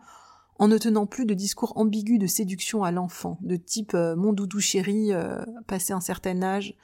[0.57, 4.31] en ne tenant plus de discours ambigus de séduction à l'enfant, de type euh, mon
[4.31, 6.75] doudou chéri, euh, passé un certain âge,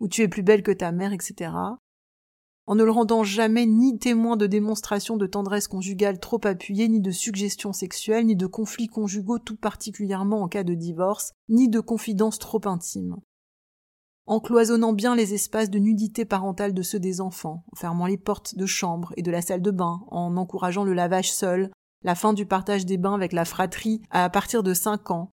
[0.00, 1.52] ou tu es plus belle que ta mère, etc.
[2.66, 7.00] En ne le rendant jamais ni témoin de démonstrations de tendresse conjugale trop appuyées, ni
[7.00, 11.78] de suggestions sexuelles, ni de conflits conjugaux tout particulièrement en cas de divorce, ni de
[11.78, 13.16] confidences trop intimes
[14.30, 18.16] en cloisonnant bien les espaces de nudité parentale de ceux des enfants, en fermant les
[18.16, 21.68] portes de chambre et de la salle de bain, en encourageant le lavage seul,
[22.04, 25.32] la fin du partage des bains avec la fratrie à partir de cinq ans,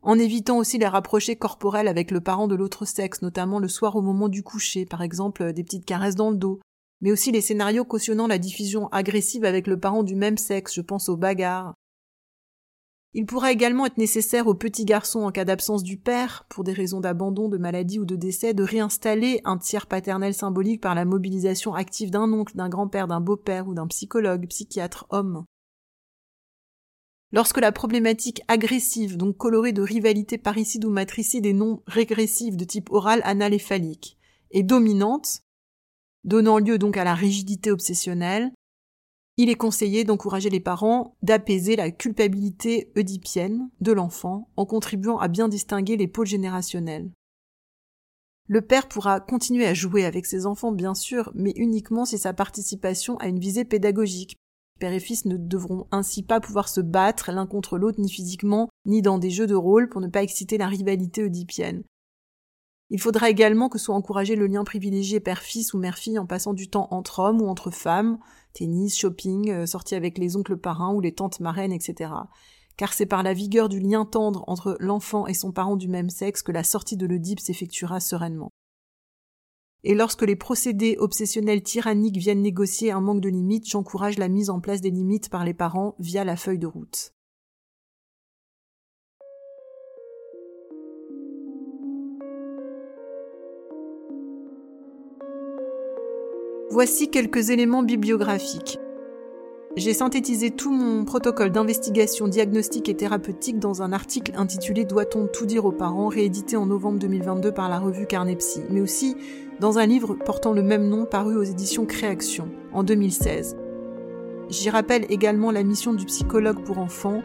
[0.00, 3.94] en évitant aussi les rapprochés corporels avec le parent de l'autre sexe, notamment le soir
[3.94, 6.60] au moment du coucher, par exemple des petites caresses dans le dos,
[7.02, 10.80] mais aussi les scénarios cautionnant la diffusion agressive avec le parent du même sexe, je
[10.80, 11.74] pense aux bagarres,
[13.18, 16.72] il pourra également être nécessaire aux petits garçons en cas d'absence du père, pour des
[16.72, 21.04] raisons d'abandon, de maladie ou de décès, de réinstaller un tiers paternel symbolique par la
[21.04, 25.44] mobilisation active d'un oncle, d'un grand-père, d'un beau-père ou d'un psychologue, psychiatre, homme.
[27.32, 32.64] Lorsque la problématique agressive, donc colorée de rivalité parricide ou matricide et non régressive de
[32.64, 33.62] type oral, anal et
[34.52, 35.40] est dominante,
[36.22, 38.52] donnant lieu donc à la rigidité obsessionnelle,
[39.38, 45.28] il est conseillé d'encourager les parents d'apaiser la culpabilité oedipienne de l'enfant en contribuant à
[45.28, 47.08] bien distinguer les pôles générationnels.
[48.48, 52.32] Le père pourra continuer à jouer avec ses enfants, bien sûr, mais uniquement si sa
[52.32, 54.36] participation a une visée pédagogique.
[54.80, 58.68] Père et fils ne devront ainsi pas pouvoir se battre l'un contre l'autre ni physiquement,
[58.86, 61.84] ni dans des jeux de rôle pour ne pas exciter la rivalité oedipienne.
[62.90, 66.70] Il faudra également que soit encouragé le lien privilégié père-fils ou mère-fille en passant du
[66.70, 68.18] temps entre hommes ou entre femmes,
[68.54, 72.12] tennis, shopping, euh, sortie avec les oncles parrains ou les tantes marraines, etc.
[72.78, 76.08] Car c'est par la vigueur du lien tendre entre l'enfant et son parent du même
[76.08, 78.50] sexe que la sortie de l'Oedipe s'effectuera sereinement.
[79.84, 84.50] Et lorsque les procédés obsessionnels tyranniques viennent négocier un manque de limites, j'encourage la mise
[84.50, 87.12] en place des limites par les parents via la feuille de route.
[96.80, 98.78] Voici quelques éléments bibliographiques.
[99.74, 105.44] J'ai synthétisé tout mon protocole d'investigation diagnostique et thérapeutique dans un article intitulé Doit-on tout
[105.44, 106.06] dire aux parents?
[106.06, 109.16] réédité en novembre 2022 par la revue Carnepsy, mais aussi
[109.58, 113.56] dans un livre portant le même nom paru aux éditions Créaction en 2016.
[114.48, 117.22] J'y rappelle également la mission du psychologue pour enfants,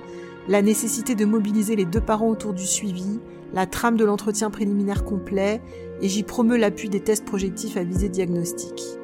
[0.47, 3.19] la nécessité de mobiliser les deux parents autour du suivi,
[3.53, 5.61] la trame de l'entretien préliminaire complet,
[6.01, 8.97] et j'y promeus l'appui des tests projectifs à visée diagnostique.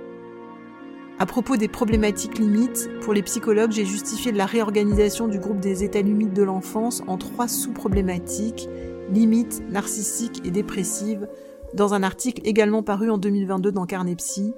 [1.22, 5.84] À propos des problématiques limites, pour les psychologues, j'ai justifié la réorganisation du groupe des
[5.84, 8.70] états limites de l'enfance en trois sous-problématiques,
[9.11, 11.28] limites, narcissiques et dépressives,
[11.74, 14.53] dans un article également paru en 2022 dans Carnepsy,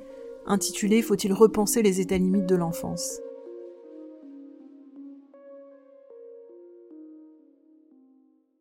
[0.46, 3.22] intitulé Faut-il repenser les états limites de l'enfance?